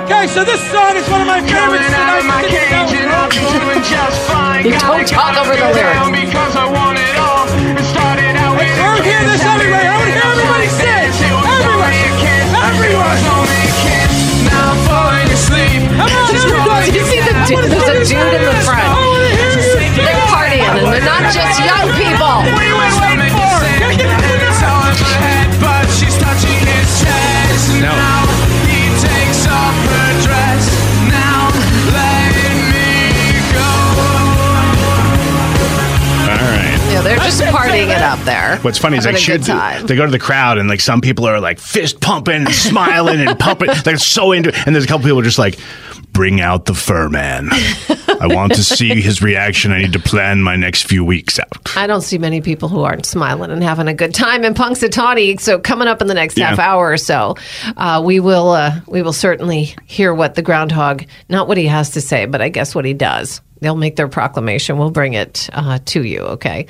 Okay, 0.00 0.24
so 0.32 0.48
this 0.48 0.64
song 0.72 0.96
is 0.96 1.04
one 1.12 1.20
of 1.20 1.28
my 1.28 1.44
favorites. 1.44 1.84
Coming 1.84 1.92
out 1.92 2.16
of 2.16 2.24
my 2.24 2.40
cage 2.48 2.88
and 3.04 3.12
I'll 3.12 3.28
be 3.28 3.36
doing 3.36 3.84
just 3.84 4.16
fine. 4.32 4.64
You 4.64 4.80
don't 4.80 5.04
talk 5.04 5.36
over 5.36 5.52
the 5.52 5.68
lyrics. 5.76 6.08
Because 6.08 6.56
I 6.56 6.64
want 6.72 6.96
it 6.96 7.20
all. 7.20 7.44
It 7.52 7.84
started 7.84 8.32
out 8.40 8.56
with 8.56 8.64
I 8.64 8.80
wanna 8.80 9.04
hear 9.04 9.20
this 9.28 9.44
everywhere. 9.44 9.76
I 9.76 10.00
wanna 10.00 10.08
hear 10.08 10.24
everybody 10.24 10.68
sing. 10.72 11.12
Everyone. 11.20 11.92
Everyone. 12.64 13.20
Now 14.48 14.72
I'm 14.72 14.80
falling 14.88 15.28
asleep. 15.36 15.84
Come 16.00 16.08
on, 16.16 16.32
everybody. 16.32 16.88
Did 16.88 16.96
you 16.96 17.04
see 17.12 17.20
the 17.20 17.36
dude? 17.44 17.68
There's 17.68 18.08
a 18.08 18.08
dude 18.08 18.40
in 18.40 18.40
the 18.40 18.56
I 18.56 18.64
front. 18.64 18.88
wanna 18.88 19.36
hear 19.36 19.52
you. 19.52 20.00
They're 20.00 20.24
partying, 20.32 20.64
and 20.64 20.88
they're 20.88 21.04
not 21.04 21.28
just 21.28 21.60
young 21.60 21.92
people. 21.92 22.40
What 22.40 22.56
are 22.56 22.64
you 22.64 22.80
right. 36.40 36.92
Yeah, 36.92 37.02
they're 37.02 37.16
just 37.16 37.40
partying 37.54 37.88
it 37.88 38.02
up 38.02 38.18
there. 38.20 38.58
What's 38.58 38.78
funny 38.78 38.98
is 38.98 39.04
Having 39.04 39.14
like 39.16 39.28
a 39.28 39.38
good 39.38 39.44
should 39.78 39.88
they 39.88 39.96
go 39.96 40.04
to 40.04 40.12
the 40.12 40.18
crowd 40.18 40.58
and 40.58 40.68
like 40.68 40.80
some 40.80 41.00
people 41.00 41.26
are 41.26 41.40
like 41.40 41.58
fist 41.58 42.00
pumping, 42.00 42.46
and 42.46 42.54
smiling, 42.54 43.20
and 43.20 43.38
pumping. 43.38 43.70
They're 43.84 43.98
so 43.98 44.32
into 44.32 44.50
it, 44.50 44.66
and 44.66 44.74
there's 44.74 44.84
a 44.84 44.88
couple 44.88 45.04
people 45.04 45.22
just 45.22 45.38
like, 45.38 45.58
bring 46.20 46.42
out 46.42 46.66
the 46.66 46.74
fur 46.74 47.08
man. 47.08 47.48
I 48.20 48.26
want 48.26 48.52
to 48.52 48.62
see 48.62 49.00
his 49.00 49.22
reaction. 49.22 49.72
I 49.72 49.78
need 49.78 49.94
to 49.94 49.98
plan 49.98 50.42
my 50.42 50.54
next 50.54 50.82
few 50.82 51.02
weeks 51.02 51.38
out. 51.38 51.74
I 51.78 51.86
don't 51.86 52.02
see 52.02 52.18
many 52.18 52.42
people 52.42 52.68
who 52.68 52.82
aren't 52.82 53.06
smiling 53.06 53.50
and 53.50 53.64
having 53.64 53.88
a 53.88 53.94
good 53.94 54.12
time 54.14 54.44
in 54.44 54.52
Punxsutawney. 54.52 55.40
So 55.40 55.58
coming 55.58 55.88
up 55.88 56.02
in 56.02 56.08
the 56.08 56.14
next 56.14 56.38
half 56.38 56.58
hour 56.58 56.92
or 56.92 56.98
so, 56.98 57.36
uh, 57.78 58.02
we 58.04 58.20
will 58.20 58.50
uh, 58.50 58.80
we 58.86 59.00
will 59.00 59.14
certainly 59.14 59.74
hear 59.86 60.12
what 60.12 60.34
the 60.34 60.42
groundhog, 60.42 61.06
not 61.30 61.48
what 61.48 61.56
he 61.56 61.66
has 61.68 61.88
to 61.92 62.02
say, 62.02 62.26
but 62.26 62.42
I 62.42 62.50
guess 62.50 62.74
what 62.74 62.84
he 62.84 62.92
does. 62.92 63.40
they'll 63.60 63.74
make 63.74 63.96
their 63.96 64.08
proclamation. 64.08 64.76
We'll 64.76 64.90
bring 64.90 65.14
it 65.14 65.48
uh, 65.54 65.78
to 65.86 66.04
you. 66.04 66.20
Okay. 66.20 66.66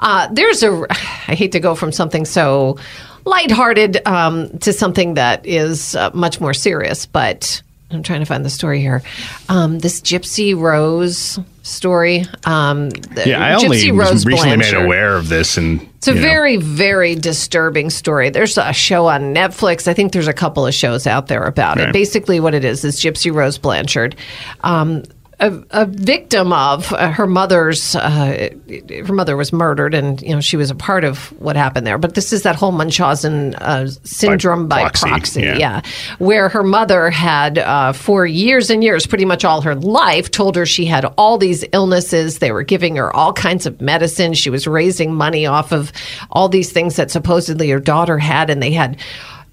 Uh, 0.00 0.28
there's 0.30 0.62
a. 0.62 0.86
I 0.90 1.34
hate 1.34 1.52
to 1.52 1.60
go 1.60 1.74
from 1.74 1.90
something 1.90 2.26
so 2.26 2.76
lighthearted 3.24 4.06
um, 4.06 4.58
to 4.58 4.74
something 4.74 5.14
that 5.14 5.46
is 5.46 5.94
uh, 5.94 6.10
much 6.12 6.38
more 6.38 6.52
serious, 6.52 7.06
but 7.06 7.62
I'm 7.90 8.02
trying 8.02 8.20
to 8.20 8.26
find 8.26 8.44
the 8.44 8.50
story 8.50 8.80
here. 8.80 9.02
Um, 9.48 9.80
this 9.80 10.00
Gypsy 10.00 10.58
Rose 10.58 11.38
story. 11.62 12.24
Um, 12.44 12.90
Yeah, 13.24 13.44
I 13.44 13.54
only 13.54 13.78
Gypsy 13.78 13.96
was 13.96 14.10
Rose 14.10 14.26
recently 14.26 14.56
made 14.58 14.74
aware 14.74 15.16
of 15.16 15.28
this, 15.28 15.56
and 15.56 15.82
It's 15.96 16.08
a 16.08 16.12
you 16.12 16.16
know, 16.16 16.22
very, 16.22 16.56
very 16.56 17.14
disturbing 17.14 17.90
story. 17.90 18.30
There's 18.30 18.56
a 18.58 18.72
show 18.72 19.06
on 19.08 19.34
Netflix. 19.34 19.88
I 19.88 19.94
think 19.94 20.12
there's 20.12 20.28
a 20.28 20.32
couple 20.32 20.66
of 20.66 20.74
shows 20.74 21.06
out 21.06 21.26
there 21.26 21.42
about 21.44 21.78
it. 21.78 21.92
Basically, 21.92 22.38
what 22.38 22.54
it 22.54 22.64
is 22.64 22.84
is 22.84 22.96
Gypsy 23.00 23.32
Rose 23.34 23.58
Blanchard. 23.58 24.14
Um, 24.62 25.02
a, 25.40 25.64
a 25.70 25.86
victim 25.86 26.52
of 26.52 26.92
uh, 26.92 27.10
her 27.10 27.26
mother's, 27.26 27.96
uh, 27.96 28.50
her 28.90 29.12
mother 29.12 29.36
was 29.36 29.52
murdered, 29.52 29.94
and 29.94 30.20
you 30.20 30.34
know 30.34 30.40
she 30.40 30.56
was 30.56 30.70
a 30.70 30.74
part 30.74 31.02
of 31.02 31.28
what 31.40 31.56
happened 31.56 31.86
there. 31.86 31.98
But 31.98 32.14
this 32.14 32.32
is 32.32 32.42
that 32.42 32.56
whole 32.56 32.72
Munchausen 32.72 33.54
uh, 33.56 33.88
syndrome 34.04 34.68
by, 34.68 34.82
proxy, 34.82 35.08
proxy, 35.08 35.40
yeah. 35.40 35.56
yeah, 35.56 35.82
where 36.18 36.48
her 36.50 36.62
mother 36.62 37.10
had 37.10 37.58
uh, 37.58 37.92
for 37.92 38.26
years 38.26 38.68
and 38.70 38.84
years, 38.84 39.06
pretty 39.06 39.24
much 39.24 39.44
all 39.44 39.62
her 39.62 39.74
life, 39.74 40.30
told 40.30 40.56
her 40.56 40.66
she 40.66 40.84
had 40.84 41.06
all 41.16 41.38
these 41.38 41.64
illnesses. 41.72 42.38
They 42.38 42.52
were 42.52 42.62
giving 42.62 42.96
her 42.96 43.14
all 43.14 43.32
kinds 43.32 43.64
of 43.64 43.80
medicine. 43.80 44.34
She 44.34 44.50
was 44.50 44.66
raising 44.66 45.14
money 45.14 45.46
off 45.46 45.72
of 45.72 45.90
all 46.30 46.50
these 46.50 46.70
things 46.70 46.96
that 46.96 47.10
supposedly 47.10 47.70
her 47.70 47.80
daughter 47.80 48.18
had, 48.18 48.50
and 48.50 48.62
they 48.62 48.72
had. 48.72 48.98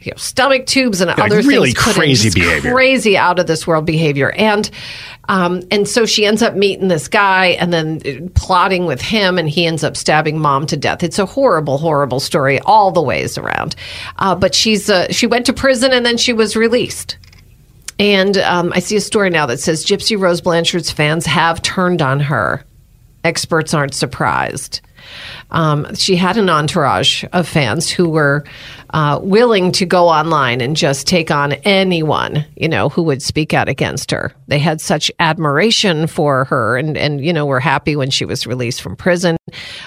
You 0.08 0.12
know, 0.12 0.18
stomach 0.18 0.66
tubes 0.66 1.02
and 1.02 1.12
other 1.12 1.42
really 1.42 1.72
things 1.74 1.88
in, 1.88 1.94
crazy 1.94 2.30
behavior. 2.30 2.72
crazy 2.72 3.18
out 3.18 3.40
of 3.40 3.48
this 3.48 3.68
world 3.68 3.86
behavior, 3.86 4.32
and 4.32 4.70
um, 5.28 5.64
and 5.70 5.86
so 5.86 6.06
she 6.06 6.26
ends 6.26 6.42
up 6.42 6.56
meeting 6.56 6.88
this 6.88 7.10
guy, 7.10 7.48
and 7.48 7.74
then 7.74 8.02
uh, 8.06 8.30
plotting 8.34 8.86
with 8.86 9.02
him, 9.02 9.38
and 9.38 9.50
he 9.50 9.66
ends 9.66 9.84
up 9.84 9.98
stabbing 9.98 10.40
mom 10.40 10.66
to 10.68 10.78
death. 10.78 11.04
It's 11.04 11.20
a 11.20 11.26
horrible, 11.26 11.78
horrible 11.78 12.22
story 12.22 12.60
all 12.62 12.92
the 12.92 13.02
ways 13.02 13.38
around. 13.38 13.76
Uh, 14.18 14.34
but 14.34 14.56
she's 14.56 14.90
uh, 14.90 15.12
she 15.12 15.28
went 15.28 15.46
to 15.48 15.54
prison, 15.54 15.92
and 15.92 16.06
then 16.06 16.16
she 16.16 16.32
was 16.32 16.56
released. 16.56 17.18
And 18.00 18.38
um, 18.38 18.72
I 18.74 18.80
see 18.80 18.96
a 18.96 19.02
story 19.02 19.30
now 19.30 19.46
that 19.48 19.60
says 19.60 19.86
Gypsy 19.86 20.18
Rose 20.18 20.40
Blanchard's 20.40 20.92
fans 20.92 21.26
have 21.26 21.62
turned 21.62 22.02
on 22.02 22.22
her. 22.22 22.64
Experts 23.26 23.74
aren't 23.74 23.94
surprised. 23.94 24.80
Um, 25.52 25.94
she 25.96 26.16
had 26.16 26.38
an 26.38 26.50
entourage 26.50 27.24
of 27.34 27.48
fans 27.48 27.90
who 27.90 28.10
were 28.10 28.44
uh, 28.92 29.20
willing 29.22 29.72
to 29.74 29.86
go 29.86 30.08
online 30.08 30.62
and 30.62 30.76
just 30.76 31.08
take 31.08 31.32
on 31.32 31.54
anyone, 31.64 32.46
you 32.56 32.70
know, 32.70 32.90
who 32.90 33.04
would 33.04 33.22
speak 33.22 33.54
out 33.54 33.70
against 33.70 34.12
her. 34.12 34.34
They 34.48 34.60
had 34.60 34.82
such 34.82 35.12
admiration 35.20 36.08
for 36.08 36.46
her, 36.46 36.78
and 36.78 36.98
and 36.98 37.24
you 37.24 37.34
know, 37.34 37.46
were 37.46 37.60
happy 37.60 37.96
when 37.96 38.10
she 38.10 38.26
was 38.26 38.48
released 38.48 38.82
from 38.82 38.96
prison. 38.96 39.38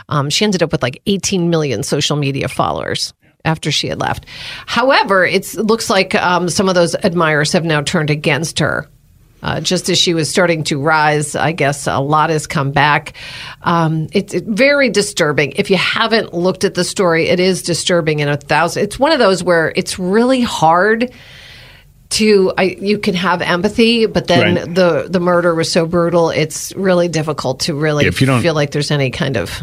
Um, 0.08 0.30
she 0.30 0.44
ended 0.44 0.62
up 0.62 0.72
with 0.72 0.82
like 0.82 1.02
18 1.06 1.50
million 1.50 1.82
social 1.82 2.16
media 2.16 2.48
followers 2.48 3.12
after 3.44 3.70
she 3.70 3.88
had 3.88 3.98
left. 3.98 4.26
However, 4.66 5.24
it 5.24 5.54
looks 5.54 5.88
like 5.88 6.14
um, 6.14 6.48
some 6.48 6.68
of 6.68 6.74
those 6.74 6.94
admirers 6.96 7.52
have 7.52 7.64
now 7.64 7.82
turned 7.82 8.10
against 8.10 8.58
her. 8.58 8.86
Uh, 9.42 9.60
just 9.60 9.88
as 9.88 9.96
she 9.98 10.12
was 10.14 10.28
starting 10.28 10.64
to 10.64 10.78
rise, 10.80 11.34
I 11.34 11.52
guess 11.52 11.86
a 11.86 11.98
lot 11.98 12.30
has 12.30 12.46
come 12.46 12.72
back. 12.72 13.14
Um, 13.62 14.08
it's 14.12 14.34
very 14.34 14.90
disturbing. 14.90 15.52
If 15.56 15.70
you 15.70 15.76
haven't 15.78 16.34
looked 16.34 16.64
at 16.64 16.74
the 16.74 16.84
story, 16.84 17.28
it 17.28 17.40
is 17.40 17.62
disturbing 17.62 18.20
in 18.20 18.28
a 18.28 18.36
thousand. 18.36 18.82
It's 18.84 18.98
one 18.98 19.12
of 19.12 19.18
those 19.18 19.42
where 19.42 19.72
it's 19.76 19.98
really 19.98 20.42
hard 20.42 21.10
to 22.10 22.52
I, 22.58 22.62
you 22.64 22.98
can 22.98 23.14
have 23.14 23.40
empathy, 23.40 24.06
but 24.06 24.26
then 24.26 24.56
Right. 24.56 24.74
the 24.74 25.06
the 25.08 25.20
murder 25.20 25.54
was 25.54 25.70
so 25.70 25.86
brutal. 25.86 26.30
It's 26.30 26.74
really 26.74 27.06
difficult 27.08 27.60
to 27.60 27.74
really 27.74 28.04
If 28.06 28.20
you 28.20 28.26
don't- 28.26 28.42
feel 28.42 28.54
like 28.54 28.72
there's 28.72 28.90
any 28.90 29.10
kind 29.10 29.36
of 29.36 29.62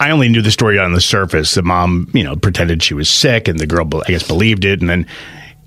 I 0.00 0.10
only 0.10 0.28
knew 0.30 0.40
the 0.42 0.50
story 0.50 0.78
on 0.78 0.92
the 0.92 1.00
surface. 1.00 1.54
The 1.54 1.62
mom, 1.62 2.08
you 2.14 2.22
know, 2.24 2.36
pretended 2.36 2.82
she 2.82 2.94
was 2.94 3.10
sick, 3.10 3.48
and 3.48 3.58
the 3.58 3.66
girl, 3.66 3.86
I 4.06 4.10
guess, 4.12 4.26
believed 4.26 4.64
it. 4.64 4.80
And 4.80 4.88
then 4.88 5.06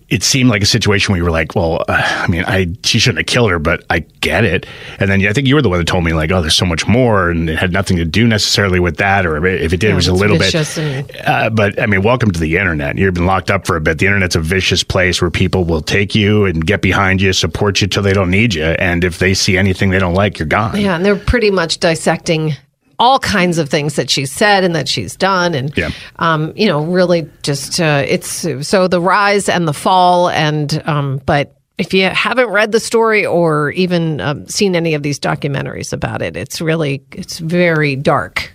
it 0.10 0.24
seemed 0.24 0.50
like 0.50 0.64
a 0.64 0.66
situation 0.66 1.12
where 1.12 1.18
you 1.18 1.24
were 1.24 1.32
like, 1.32 1.56
"Well, 1.56 1.84
uh, 1.88 2.02
I 2.04 2.28
mean, 2.28 2.44
I 2.46 2.68
she 2.84 3.00
shouldn't 3.00 3.20
have 3.20 3.28
killed 3.28 3.52
her, 3.52 3.60
but 3.60 3.84
I 3.90 4.00
get 4.22 4.44
it." 4.44 4.66
And 5.00 5.10
then 5.10 5.26
I 5.26 5.34
think 5.34 5.48
you 5.48 5.56
were 5.56 5.62
the 5.62 5.70
one 5.70 5.80
that 5.80 5.88
told 5.88 6.04
me, 6.04 6.14
like, 6.14 6.32
"Oh, 6.32 6.42
there's 6.42 6.56
so 6.56 6.66
much 6.66 6.88
more," 6.88 7.30
and 7.30 7.50
it 7.50 7.58
had 7.58 7.72
nothing 7.72 7.98
to 7.98 8.06
do 8.06 8.28
necessarily 8.28 8.80
with 8.80 8.98
that, 8.98 9.26
or 9.26 9.46
if 9.46 9.74
it 9.74 9.80
did, 9.80 9.92
it 9.92 9.96
was 9.96 10.08
a 10.08 10.14
little 10.14 10.38
vicious 10.38 10.76
bit. 10.76 11.16
Uh, 11.28 11.50
but 11.50 11.80
I 11.82 11.86
mean, 11.86 12.02
welcome 12.02 12.32
to 12.32 12.40
the 12.40 12.58
internet. 12.58 12.98
You've 12.98 13.14
been 13.14 13.26
locked 13.26 13.52
up 13.52 13.68
for 13.68 13.76
a 13.76 13.82
bit. 13.82 14.00
The 14.00 14.08
internet's 14.08 14.36
a 14.36 14.42
vicious 14.42 14.84
place 14.84 15.22
where 15.22 15.32
people 15.32 15.64
will 15.64 15.82
take 15.82 16.16
you 16.16 16.46
and 16.46 16.66
get 16.66 16.82
behind 16.82 17.22
you, 17.22 17.34
support 17.34 17.82
you 17.82 17.88
till 17.88 18.04
they 18.04 18.14
don't 18.14 18.32
need 18.32 18.56
you, 18.56 18.64
and 18.64 19.04
if 19.04 19.20
they 19.20 19.34
see 19.34 19.58
anything 19.58 19.90
they 19.90 20.00
don't 20.00 20.16
like, 20.16 20.40
you're 20.40 20.48
gone. 20.48 20.80
Yeah, 20.80 20.96
and 20.96 21.06
they're 21.06 21.16
pretty 21.16 21.52
much 21.52 21.80
dissecting 21.80 22.56
all 23.00 23.18
kinds 23.20 23.58
of 23.58 23.70
things 23.70 23.96
that 23.96 24.10
she's 24.10 24.32
said 24.32 24.64
and 24.64 24.76
that 24.76 24.88
she's 24.88 25.16
done, 25.16 25.56
and 25.56 25.76
Yeah. 25.78 25.90
um, 26.18 26.54
you 26.56 26.68
know, 26.68 26.84
really 26.84 27.30
just 27.42 27.80
uh, 27.80 28.04
it's 28.08 28.46
so 28.68 28.88
the 28.88 29.00
rise 29.02 29.48
and 29.50 29.68
the 29.68 29.74
fall, 29.74 30.30
and 30.30 30.82
um, 30.86 31.22
but. 31.26 31.56
If 31.78 31.94
you 31.94 32.10
haven't 32.10 32.50
read 32.50 32.74
the 32.74 32.80
story 32.82 33.26
or 33.26 33.72
even 33.72 34.20
um, 34.20 34.46
seen 34.50 34.76
any 34.76 34.96
of 34.96 35.02
these 35.02 35.18
documentaries 35.18 35.94
about 35.94 36.22
it, 36.22 36.36
it's 36.36 36.60
really 36.60 37.02
it's 37.14 37.40
very 37.40 37.96
dark 37.96 38.52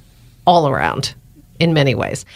all 0.46 0.68
around 0.68 1.14
in 1.58 1.72
many 1.72 1.94
ways. 1.94 2.26